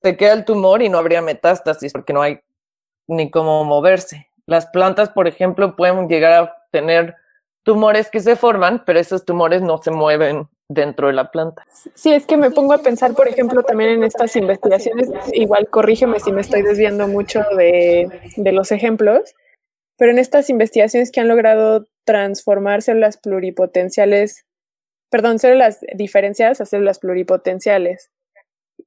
[0.01, 2.39] se queda el tumor y no habría metástasis porque no hay
[3.07, 4.30] ni cómo moverse.
[4.45, 7.15] Las plantas, por ejemplo, pueden llegar a tener
[7.63, 11.65] tumores que se forman, pero esos tumores no se mueven dentro de la planta.
[11.95, 16.19] Sí, es que me pongo a pensar, por ejemplo, también en estas investigaciones, igual corrígeme
[16.19, 19.36] si me estoy desviando mucho de, de los ejemplos,
[19.98, 24.45] pero en estas investigaciones que han logrado transformar células pluripotenciales,
[25.10, 28.12] perdón, células diferenciadas a células pluripotenciales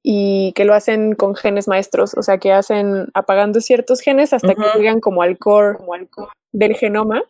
[0.03, 4.55] y que lo hacen con genes maestros, o sea, que hacen apagando ciertos genes hasta
[4.55, 7.21] que llegan como al core, como al core del genoma.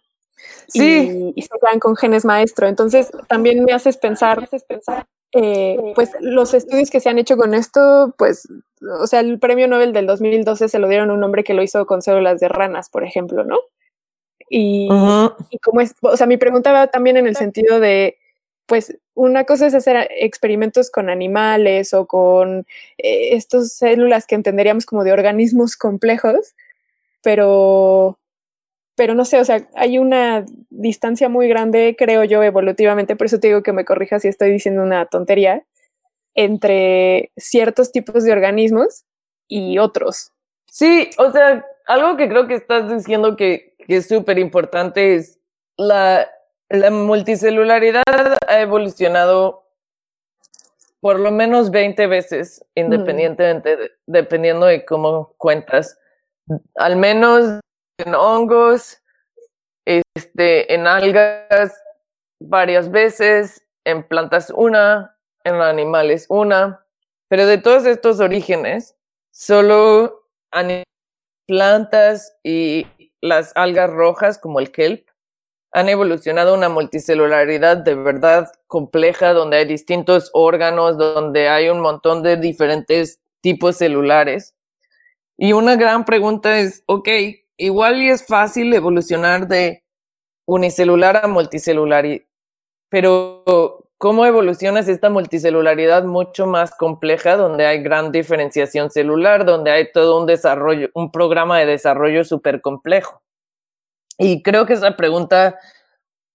[0.67, 1.33] Sí.
[1.35, 2.67] Y, se quedan con genes maestro.
[2.67, 7.17] Entonces, también me haces pensar, me haces pensar eh, pues los estudios que se han
[7.17, 8.47] hecho con esto, pues,
[8.99, 11.63] o sea, el premio Nobel del 2012 se lo dieron a un hombre que lo
[11.63, 13.59] hizo con células de ranas, por ejemplo, ¿no?
[14.49, 14.89] Y,
[15.63, 18.17] como es, o sea, mi pregunta va también en el sentido de,
[18.65, 22.65] pues, una cosa es hacer experimentos con animales o con
[22.97, 26.55] eh, estas células que entenderíamos como de organismos complejos,
[27.21, 28.17] pero
[29.01, 33.39] pero no sé, o sea, hay una distancia muy grande, creo yo, evolutivamente, por eso
[33.39, 35.65] te digo que me corrijas si estoy diciendo una tontería,
[36.35, 39.05] entre ciertos tipos de organismos
[39.47, 40.33] y otros.
[40.67, 45.39] Sí, o sea, algo que creo que estás diciendo que, es súper importante es
[45.77, 46.29] la,
[46.69, 48.03] la multicelularidad
[48.47, 49.63] ha evolucionado
[50.99, 55.97] por lo menos 20 veces, independientemente, dependiendo de cómo cuentas.
[56.75, 57.61] Al menos
[58.01, 59.01] en hongos,
[59.85, 61.73] este, en algas
[62.39, 66.85] varias veces, en plantas una, en animales una,
[67.27, 68.95] pero de todos estos orígenes,
[69.31, 70.27] solo
[71.47, 72.85] plantas y
[73.21, 75.07] las algas rojas como el kelp
[75.73, 82.23] han evolucionado una multicelularidad de verdad compleja, donde hay distintos órganos, donde hay un montón
[82.23, 84.53] de diferentes tipos celulares.
[85.37, 87.07] Y una gran pregunta es, ok,
[87.61, 89.83] igual y es fácil evolucionar de
[90.45, 92.05] unicelular a multicelular,
[92.89, 99.91] pero ¿cómo evolucionas esta multicelularidad mucho más compleja, donde hay gran diferenciación celular, donde hay
[99.91, 103.21] todo un desarrollo, un programa de desarrollo súper complejo?
[104.17, 105.59] Y creo que esa pregunta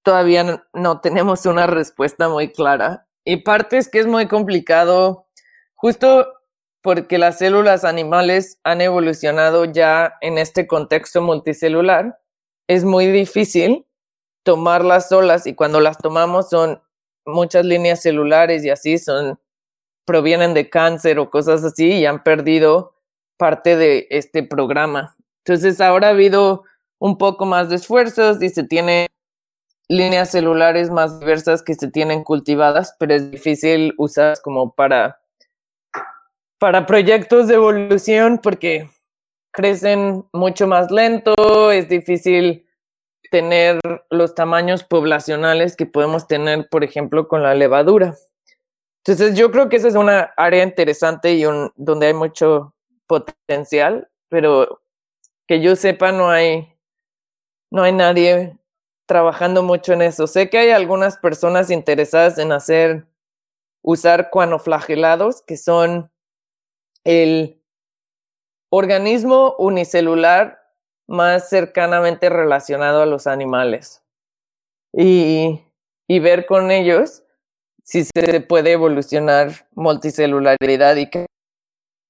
[0.02, 3.06] todavía no, tenemos una respuesta muy clara.
[3.24, 5.26] Y parte es que es muy complicado,
[5.74, 6.35] justo
[6.86, 12.20] porque las células animales han evolucionado ya en este contexto multicelular.
[12.68, 13.88] Es muy difícil
[14.44, 16.80] tomarlas solas y cuando las tomamos son
[17.24, 19.36] muchas líneas celulares y así son
[20.04, 22.94] provienen de cáncer o cosas así y han perdido
[23.36, 25.16] parte de este programa.
[25.44, 26.62] Entonces ahora ha habido
[27.00, 29.08] un poco más de esfuerzos y se tiene
[29.88, 35.18] líneas celulares más diversas que se tienen cultivadas, pero es difícil usar como para,
[36.58, 38.90] para proyectos de evolución porque
[39.52, 42.66] crecen mucho más lento, es difícil
[43.30, 43.80] tener
[44.10, 48.14] los tamaños poblacionales que podemos tener, por ejemplo, con la levadura.
[49.04, 52.74] Entonces, yo creo que esa es una área interesante y un, donde hay mucho
[53.06, 54.82] potencial, pero
[55.46, 56.76] que yo sepa, no hay
[57.70, 58.58] no hay nadie
[59.06, 60.26] trabajando mucho en eso.
[60.26, 63.06] Sé que hay algunas personas interesadas en hacer,
[63.82, 66.10] usar cuanoflagelados, que son
[67.06, 67.62] el
[68.68, 70.60] organismo unicelular
[71.06, 74.02] más cercanamente relacionado a los animales.
[74.92, 75.60] Y,
[76.08, 77.22] y ver con ellos
[77.84, 81.26] si se puede evolucionar multicelularidad y qué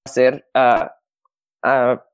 [0.06, 0.96] hacer a,
[1.62, 2.06] a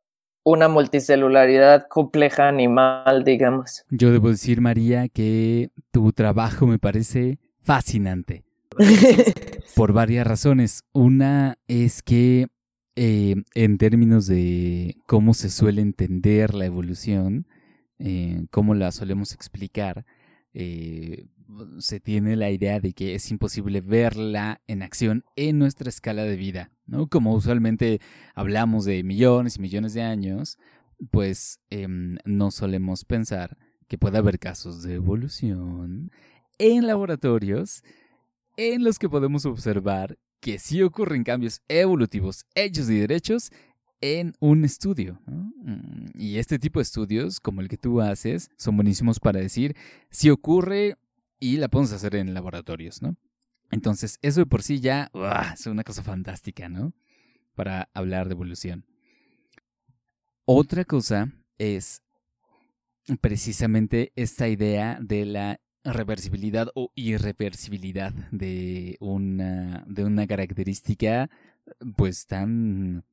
[0.45, 3.85] una multicelularidad compleja animal, digamos.
[3.91, 8.45] Yo debo decir, María, que tu trabajo me parece fascinante.
[9.77, 10.85] por varias razones.
[10.93, 12.49] Una es que
[12.95, 17.47] eh, en términos de cómo se suele entender la evolución,
[17.99, 20.05] eh, cómo la solemos explicar,
[20.53, 21.27] eh,
[21.79, 26.37] se tiene la idea de que es imposible verla en acción en nuestra escala de
[26.37, 27.09] vida, ¿no?
[27.09, 28.01] Como usualmente
[28.35, 30.59] hablamos de millones y millones de años,
[31.11, 33.57] pues em, no solemos pensar
[33.89, 36.11] que puede haber casos de evolución
[36.59, 37.83] en laboratorios
[38.57, 43.53] en los que podemos observar que sí ocurren cambios evolutivos hechos y derechos
[44.01, 45.21] en un estudio.
[45.27, 49.77] Mm, y este tipo de estudios, como el que tú haces, son buenísimos para decir
[50.11, 50.97] si ocurre
[51.39, 53.17] y la podemos hacer en laboratorios, ¿no?
[53.71, 55.13] Entonces, eso de por sí ya
[55.55, 56.93] es una cosa fantástica, ¿no?
[57.55, 58.85] Para hablar de evolución.
[60.45, 62.03] Otra cosa es
[63.21, 71.31] precisamente esta idea de la reversibilidad o irreversibilidad de una, de una característica
[71.97, 73.05] pues tan,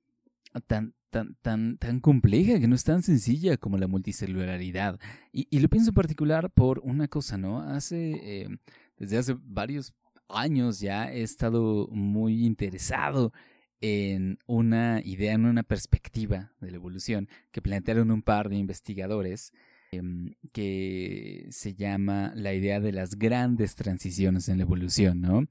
[0.68, 5.00] tan, tan, tan, tan compleja, que no es tan sencilla como la multicelularidad.
[5.32, 7.62] Y, lo pienso en particular por una cosa, ¿no?
[7.62, 8.50] Hace, eh,
[8.98, 9.94] desde hace varios
[10.28, 13.34] años ya he estado muy interesado
[13.82, 19.54] en una idea, en una perspectiva de la evolución que plantearon un par de investigadores
[19.92, 25.46] em, que se llama la idea de las grandes transiciones en la evolución, ¿no?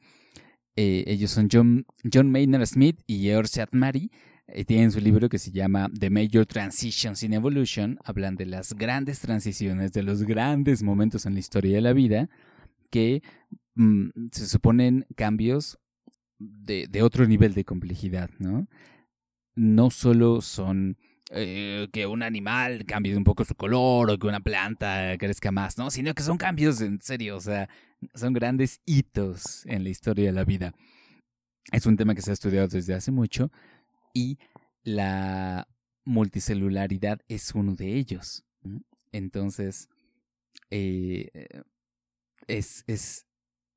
[0.76, 4.12] Eh, ellos son John, John Maynard Smith y George Chatmary
[4.46, 7.98] eh, tienen su libro que se llama The Major Transitions in Evolution.
[8.04, 12.30] Hablan de las grandes transiciones, de los grandes momentos en la historia de la vida
[12.90, 13.22] que
[13.74, 15.78] mm, se suponen cambios
[16.38, 18.68] de, otro nivel de complejidad, ¿no?
[19.56, 20.96] No solo son
[21.30, 25.76] eh, que un animal cambie un poco su color o que una planta crezca más,
[25.76, 25.90] ¿no?
[25.90, 27.68] Sino que son cambios en serio, o sea,
[28.14, 30.74] son grandes hitos en la historia de la vida.
[31.70, 33.50] Es un tema que se ha estudiado desde hace mucho
[34.14, 34.38] y
[34.82, 35.68] la
[36.04, 38.44] multicelularidad es uno de ellos.
[39.12, 39.88] Entonces,
[40.70, 41.30] eh,
[42.46, 43.26] es, es,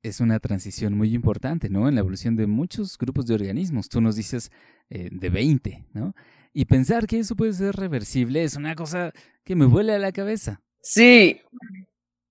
[0.02, 1.88] es, una transición muy importante, ¿no?
[1.88, 3.90] En la evolución de muchos grupos de organismos.
[3.90, 4.50] Tú nos dices
[4.88, 6.14] eh, de 20, ¿no?
[6.52, 9.12] Y pensar que eso puede ser reversible es una cosa
[9.44, 10.60] que me vuela a la cabeza.
[10.80, 11.40] Sí,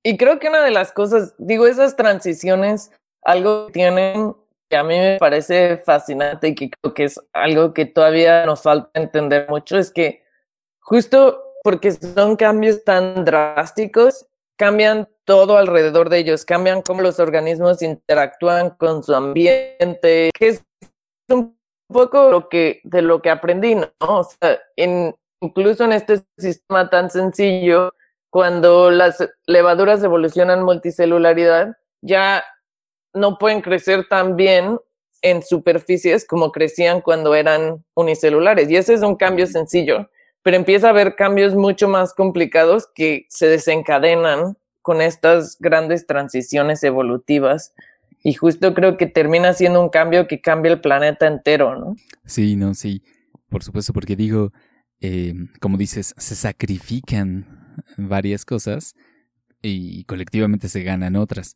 [0.03, 2.91] y creo que una de las cosas, digo, esas transiciones,
[3.23, 4.35] algo que tienen
[4.69, 8.61] que a mí me parece fascinante y que creo que es algo que todavía nos
[8.61, 10.23] falta entender mucho, es que
[10.80, 14.26] justo porque son cambios tan drásticos,
[14.57, 20.64] cambian todo alrededor de ellos, cambian cómo los organismos interactúan con su ambiente, que es
[21.30, 21.57] un
[21.91, 23.89] poco lo que, de lo que aprendí, ¿no?
[23.99, 24.59] O sea,
[25.41, 27.93] incluso en este sistema tan sencillo,
[28.30, 32.43] cuando las levaduras evolucionan multicelularidad, ya
[33.13, 34.80] no pueden crecer tan bien
[35.22, 38.69] en superficies como crecían cuando eran unicelulares.
[38.69, 40.09] Y ese es un cambio sencillo,
[40.43, 46.84] pero empieza a haber cambios mucho más complicados que se desencadenan con estas grandes transiciones
[46.84, 47.73] evolutivas.
[48.23, 51.95] Y justo creo que termina siendo un cambio que cambia el planeta entero, ¿no?
[52.26, 53.02] Sí, no, sí.
[53.49, 54.52] Por supuesto, porque digo,
[54.99, 58.95] eh, como dices, se sacrifican varias cosas
[59.61, 61.56] y colectivamente se ganan otras.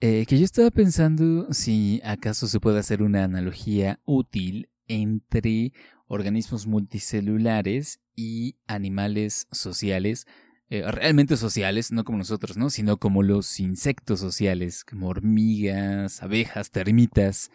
[0.00, 5.72] Eh, que yo estaba pensando si acaso se puede hacer una analogía útil entre
[6.06, 10.26] organismos multicelulares y animales sociales,
[10.70, 12.70] eh, realmente sociales, no como nosotros, ¿no?
[12.70, 17.50] Sino como los insectos sociales, como hormigas, abejas, termitas,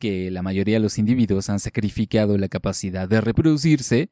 [0.00, 4.08] que la mayoría de los individuos han sacrificado la capacidad de reproducirse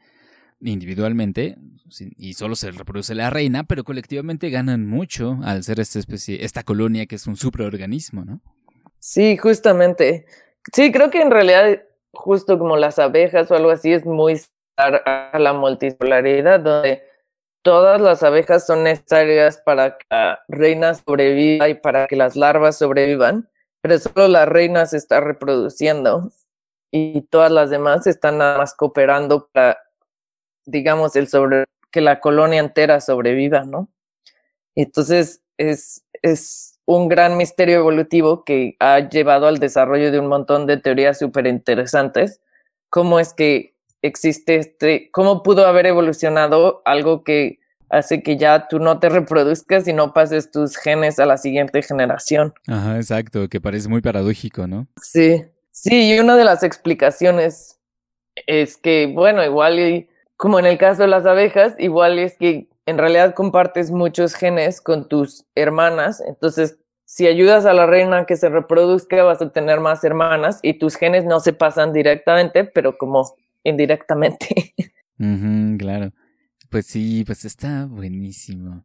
[0.61, 1.57] individualmente
[2.17, 6.63] y solo se reproduce la reina, pero colectivamente ganan mucho al ser esta especie, esta
[6.63, 8.41] colonia que es un superorganismo, ¿no?
[8.99, 10.27] Sí, justamente.
[10.73, 14.39] Sí, creo que en realidad, justo como las abejas o algo así, es muy
[14.77, 17.03] a la multipolaridad, donde
[17.65, 22.79] todas las abejas son necesarias para que la reina sobreviva y para que las larvas
[22.79, 23.49] sobrevivan,
[23.81, 26.31] pero solo la reina se está reproduciendo
[26.93, 29.79] y todas las demás están nada más cooperando para
[30.67, 33.89] digamos, el sobre, que la colonia entera sobreviva, ¿no?
[34.75, 40.67] Entonces es, es un gran misterio evolutivo que ha llevado al desarrollo de un montón
[40.67, 42.41] de teorías súper interesantes.
[42.91, 43.74] ¿Cómo es que
[44.07, 47.59] existe este, cómo pudo haber evolucionado algo que
[47.89, 51.83] hace que ya tú no te reproduzcas y no pases tus genes a la siguiente
[51.83, 52.53] generación?
[52.67, 54.87] Ajá, exacto, que parece muy paradójico, ¿no?
[55.01, 57.79] Sí, sí, y una de las explicaciones
[58.47, 62.69] es que, bueno, igual y como en el caso de las abejas, igual es que
[62.87, 66.77] en realidad compartes muchos genes con tus hermanas, entonces
[67.07, 70.97] si ayudas a la reina que se reproduzca, vas a tener más hermanas y tus
[70.97, 73.35] genes no se pasan directamente, pero como
[73.65, 74.75] indirectamente.
[75.79, 76.13] claro.
[76.71, 78.85] Pues sí, pues está buenísimo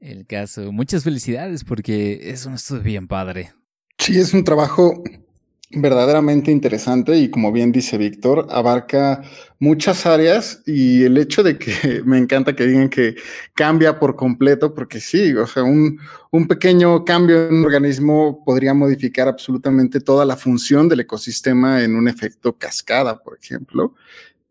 [0.00, 0.72] el caso.
[0.72, 3.52] Muchas felicidades porque es un estudio bien padre.
[3.98, 5.02] Sí, es un trabajo
[5.70, 9.22] verdaderamente interesante y como bien dice Víctor, abarca
[9.58, 13.16] muchas áreas y el hecho de que me encanta que digan que
[13.54, 15.98] cambia por completo, porque sí, o sea, un,
[16.30, 21.96] un pequeño cambio en un organismo podría modificar absolutamente toda la función del ecosistema en
[21.96, 23.94] un efecto cascada, por ejemplo.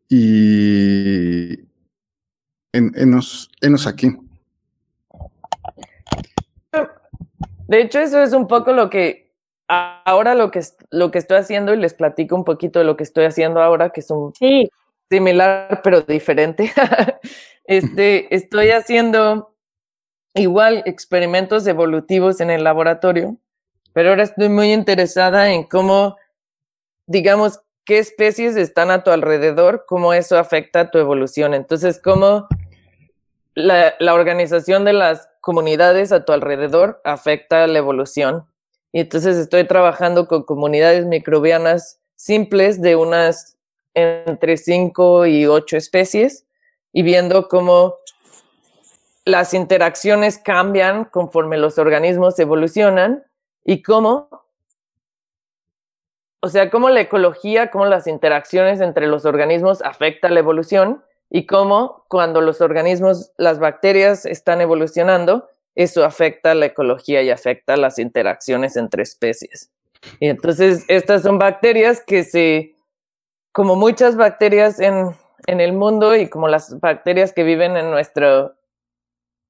[0.09, 1.53] Y
[2.73, 4.15] en, enos, enos aquí.
[7.67, 9.24] De hecho, eso es un poco lo que
[9.67, 10.61] ahora lo que,
[10.91, 13.89] lo que estoy haciendo, y les platico un poquito de lo que estoy haciendo ahora,
[13.89, 14.69] que es un sí.
[15.09, 16.71] similar pero diferente.
[17.65, 19.55] este, estoy haciendo
[20.33, 23.37] igual experimentos evolutivos en el laboratorio,
[23.93, 26.17] pero ahora estoy muy interesada en cómo,
[27.07, 31.53] digamos, qué especies están a tu alrededor, cómo eso afecta a tu evolución.
[31.53, 32.47] Entonces, cómo
[33.53, 38.45] la, la organización de las comunidades a tu alrededor afecta a la evolución.
[38.95, 43.57] Y entonces estoy trabajando con comunidades microbianas simples de unas
[43.93, 46.45] entre 5 y 8 especies
[46.93, 47.95] y viendo cómo
[49.25, 53.25] las interacciones cambian conforme los organismos evolucionan
[53.65, 54.29] y cómo,
[56.39, 61.45] o sea, cómo la ecología, cómo las interacciones entre los organismos afecta la evolución y
[61.47, 67.99] cómo cuando los organismos, las bacterias están evolucionando, eso afecta la ecología y afecta las
[67.99, 69.71] interacciones entre especies.
[70.19, 72.75] Y entonces estas son bacterias que se,
[73.51, 75.15] como muchas bacterias en,
[75.47, 78.55] en el mundo y como las bacterias que viven en, nuestro,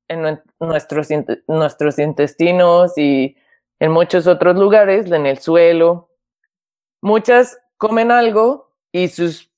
[0.07, 1.07] en nuestros,
[1.47, 3.37] nuestros intestinos y
[3.79, 6.09] en muchos otros lugares, en el suelo,
[7.01, 9.49] muchas comen algo y sus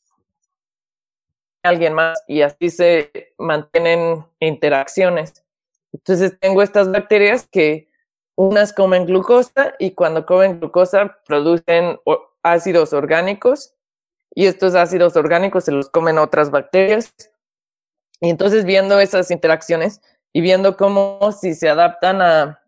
[1.64, 5.44] alguien más y así se mantienen interacciones.
[5.98, 7.90] Entonces tengo estas bacterias que
[8.36, 12.00] unas comen glucosa y cuando comen glucosa producen
[12.44, 13.74] ácidos orgánicos
[14.36, 17.14] y estos ácidos orgánicos se los comen otras bacterias.
[18.22, 20.02] Y entonces viendo esas interacciones
[20.34, 22.64] y viendo cómo si se adaptan a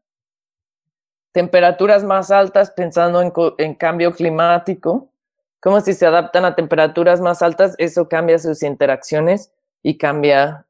[1.32, 5.12] temperaturas más altas, pensando en, en cambio climático,
[5.60, 9.52] como si se adaptan a temperaturas más altas, eso cambia sus interacciones
[9.84, 10.66] y cambia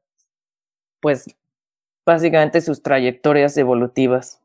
[1.00, 1.24] pues
[2.10, 4.40] básicamente sus trayectorias evolutivas.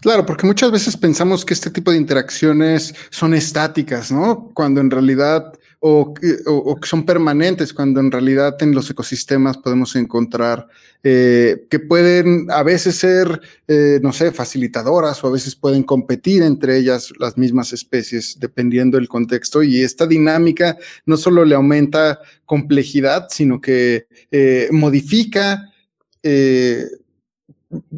[0.00, 4.50] Claro, porque muchas veces pensamos que este tipo de interacciones son estáticas, ¿no?
[4.54, 5.52] Cuando en realidad
[5.86, 10.66] o, que son permanentes, cuando en realidad en los ecosistemas podemos encontrar
[11.02, 13.38] eh, que pueden a veces ser,
[13.68, 18.96] eh, no sé, facilitadoras o a veces pueden competir entre ellas las mismas especies, dependiendo
[18.96, 19.62] del contexto.
[19.62, 25.70] Y esta dinámica no solo le aumenta complejidad, sino que eh, modifica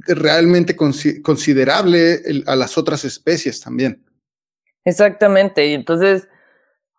[0.06, 4.04] realmente considerable a las otras especies también.
[4.84, 5.66] Exactamente.
[5.66, 6.28] Y entonces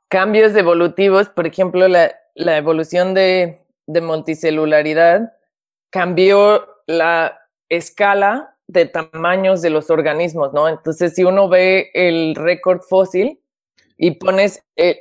[0.09, 5.33] cambios evolutivos, por ejemplo, la, evolución de, multicelularidad
[5.89, 7.39] cambió la
[7.69, 10.67] escala de tamaños de los organismos, ¿no?
[10.67, 13.39] Entonces, si uno ve el récord fósil
[13.97, 14.99] y pones, eh,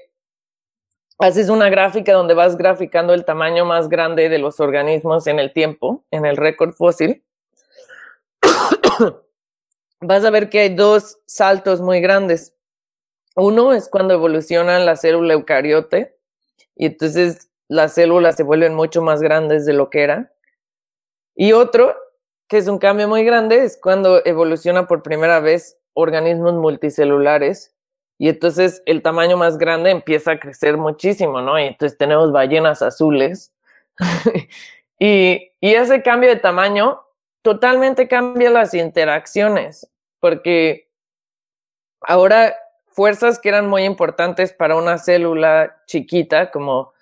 [1.18, 5.52] haces una gráfica donde vas graficando el tamaño más grande de los organismos en el
[5.52, 7.24] tiempo, en el récord fósil,
[10.00, 12.54] vas a ver que hay dos saltos muy grandes.
[13.34, 16.16] Uno es cuando evoluciona la célula eucariote
[16.74, 20.30] y entonces las células se vuelven mucho más grandes de lo que eran.
[21.34, 21.94] Y otro,
[22.48, 27.75] que es un cambio muy grande, es cuando evoluciona por primera vez organismos multicelulares
[28.18, 31.58] y entonces el tamaño más grande empieza a crecer muchísimo, ¿no?
[31.58, 33.52] Y entonces tenemos ballenas azules.
[34.98, 37.02] y, y ese cambio de tamaño
[37.42, 40.88] totalmente cambia las interacciones, porque
[42.00, 42.54] ahora
[42.86, 46.94] fuerzas que eran muy importantes para una célula chiquita, como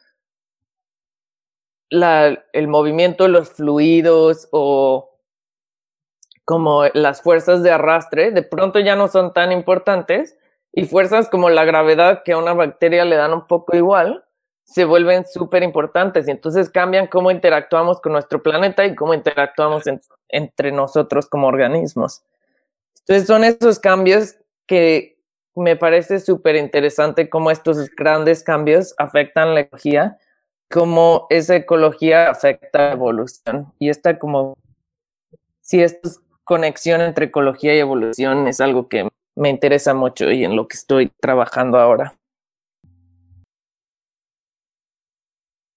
[1.89, 5.17] la, el movimiento de los fluidos o
[6.45, 10.37] como las fuerzas de arrastre, de pronto ya no son tan importantes
[10.77, 14.25] y fuerzas como la gravedad que a una bacteria le dan un poco igual,
[14.65, 19.85] se vuelven súper importantes y entonces cambian cómo interactuamos con nuestro planeta y cómo interactuamos
[20.29, 22.25] entre nosotros como organismos.
[23.01, 24.37] Entonces son esos cambios
[24.67, 25.19] que
[25.55, 30.19] me parece súper interesante cómo estos grandes cambios afectan la ecología,
[30.69, 33.73] cómo esa ecología afecta la evolución.
[33.79, 34.57] Y esta como,
[35.61, 36.09] si esta
[36.43, 40.77] conexión entre ecología y evolución es algo que me interesa mucho y en lo que
[40.77, 42.17] estoy trabajando ahora.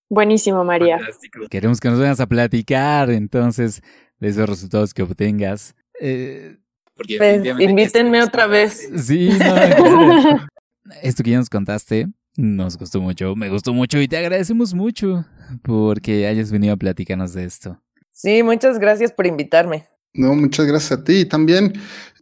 [0.09, 0.99] Buenísimo, María.
[1.49, 3.81] Queremos que nos vengas a platicar entonces
[4.19, 5.75] de esos resultados que obtengas.
[5.99, 6.57] Eh,
[6.95, 8.89] pues, invítenme otra vez.
[8.95, 10.47] Sí, no,
[11.01, 12.07] Esto que ya nos contaste
[12.37, 15.25] nos gustó mucho, me gustó mucho y te agradecemos mucho
[15.63, 17.81] porque hayas venido a platicarnos de esto.
[18.11, 19.85] Sí, muchas gracias por invitarme.
[20.13, 21.25] No, muchas gracias a ti.
[21.25, 21.73] También,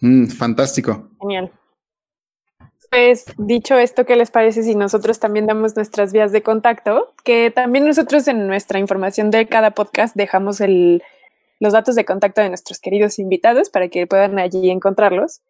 [0.01, 1.09] Mm, fantástico.
[1.21, 1.51] Genial.
[2.91, 7.15] Pues dicho esto, ¿qué les parece si nosotros también damos nuestras vías de contacto?
[7.23, 11.01] Que también nosotros en nuestra información de cada podcast dejamos el,
[11.61, 15.41] los datos de contacto de nuestros queridos invitados para que puedan allí encontrarlos.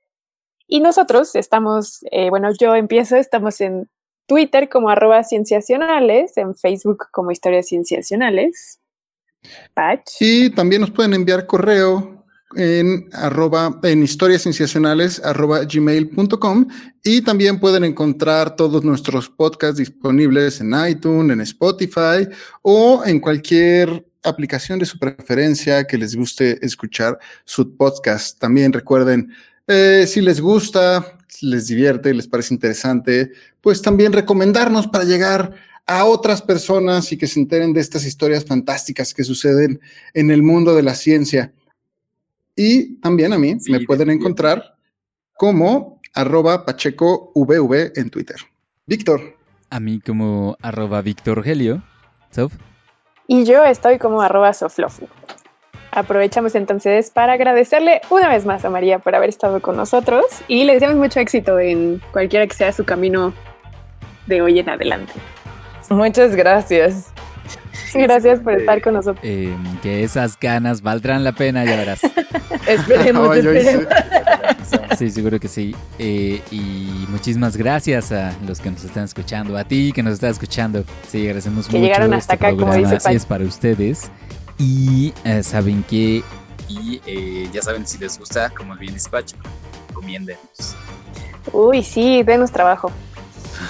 [0.67, 3.89] Y nosotros estamos, eh, bueno, yo empiezo, estamos en
[4.27, 8.81] Twitter como arroba cienciacionales, en Facebook como historias cienciacionales.
[9.73, 10.21] Patch.
[10.21, 12.20] Y también nos pueden enviar correo
[12.57, 14.07] en arroba en
[15.25, 16.67] arroba gmail.com
[17.05, 22.29] y también pueden encontrar todos nuestros podcasts disponibles en iTunes, en Spotify
[22.63, 28.39] o en cualquier aplicación de su preferencia que les guste escuchar su podcast.
[28.39, 29.33] También recuerden,
[29.67, 35.55] eh, si les gusta, les divierte, les parece interesante, pues también recomendarnos para llegar
[35.87, 39.81] a otras personas y que se enteren de estas historias fantásticas que suceden
[40.15, 41.53] en el mundo de la ciencia.
[42.57, 44.77] Y también a mí me pueden encontrar
[45.35, 48.37] como arroba pacheco vv en Twitter.
[48.87, 49.37] Víctor.
[49.71, 51.83] A mí como arroba Víctor Helio.
[52.31, 52.53] Sof.
[53.27, 55.09] Y yo estoy como arroba Soflofu.
[55.93, 60.65] Aprovechamos entonces para agradecerle una vez más a María por haber estado con nosotros y
[60.65, 63.33] le deseamos mucho éxito en cualquiera que sea su camino
[64.27, 65.13] de hoy en adelante.
[65.89, 67.13] Muchas gracias.
[67.95, 69.25] Gracias por estar con nosotros.
[69.25, 72.01] Eh, que esas ganas valdrán la pena, ya verás.
[72.67, 73.87] esperemos, esperemos.
[74.99, 75.75] Sí, seguro que sí.
[75.99, 80.33] Eh, y muchísimas gracias a los que nos están escuchando, a ti que nos estás
[80.33, 80.85] escuchando.
[81.09, 81.87] Sí, agradecemos que mucho.
[81.87, 84.11] Llegaron hasta este acá, como dice es para ustedes.
[84.59, 86.23] Y eh, saben que.
[86.69, 89.37] Y eh, ya saben, si les gusta, como el bien despacho,
[89.89, 90.77] recomiéndenos.
[91.53, 92.93] Uy, sí, denos trabajo.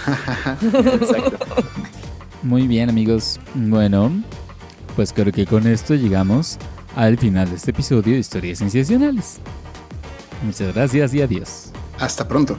[0.63, 1.39] Exacto.
[2.43, 3.39] Muy bien, amigos.
[3.55, 4.11] Bueno,
[4.97, 6.59] pues creo que con esto llegamos
[6.97, 9.41] al final de este episodio de Historias Sensacionales.
[10.43, 11.71] Muchas gracias y adiós.
[11.99, 12.57] Hasta pronto.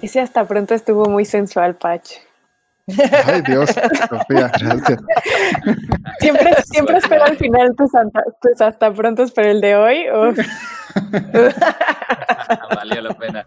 [0.00, 2.12] Ese hasta pronto estuvo muy sensual, Patch.
[3.26, 5.00] Ay, Dios, Sofía, gracias.
[6.18, 7.92] Siempre, siempre espero al final tus,
[8.60, 10.06] hasta pronto, pero el de hoy.
[12.74, 13.46] Valió la pena.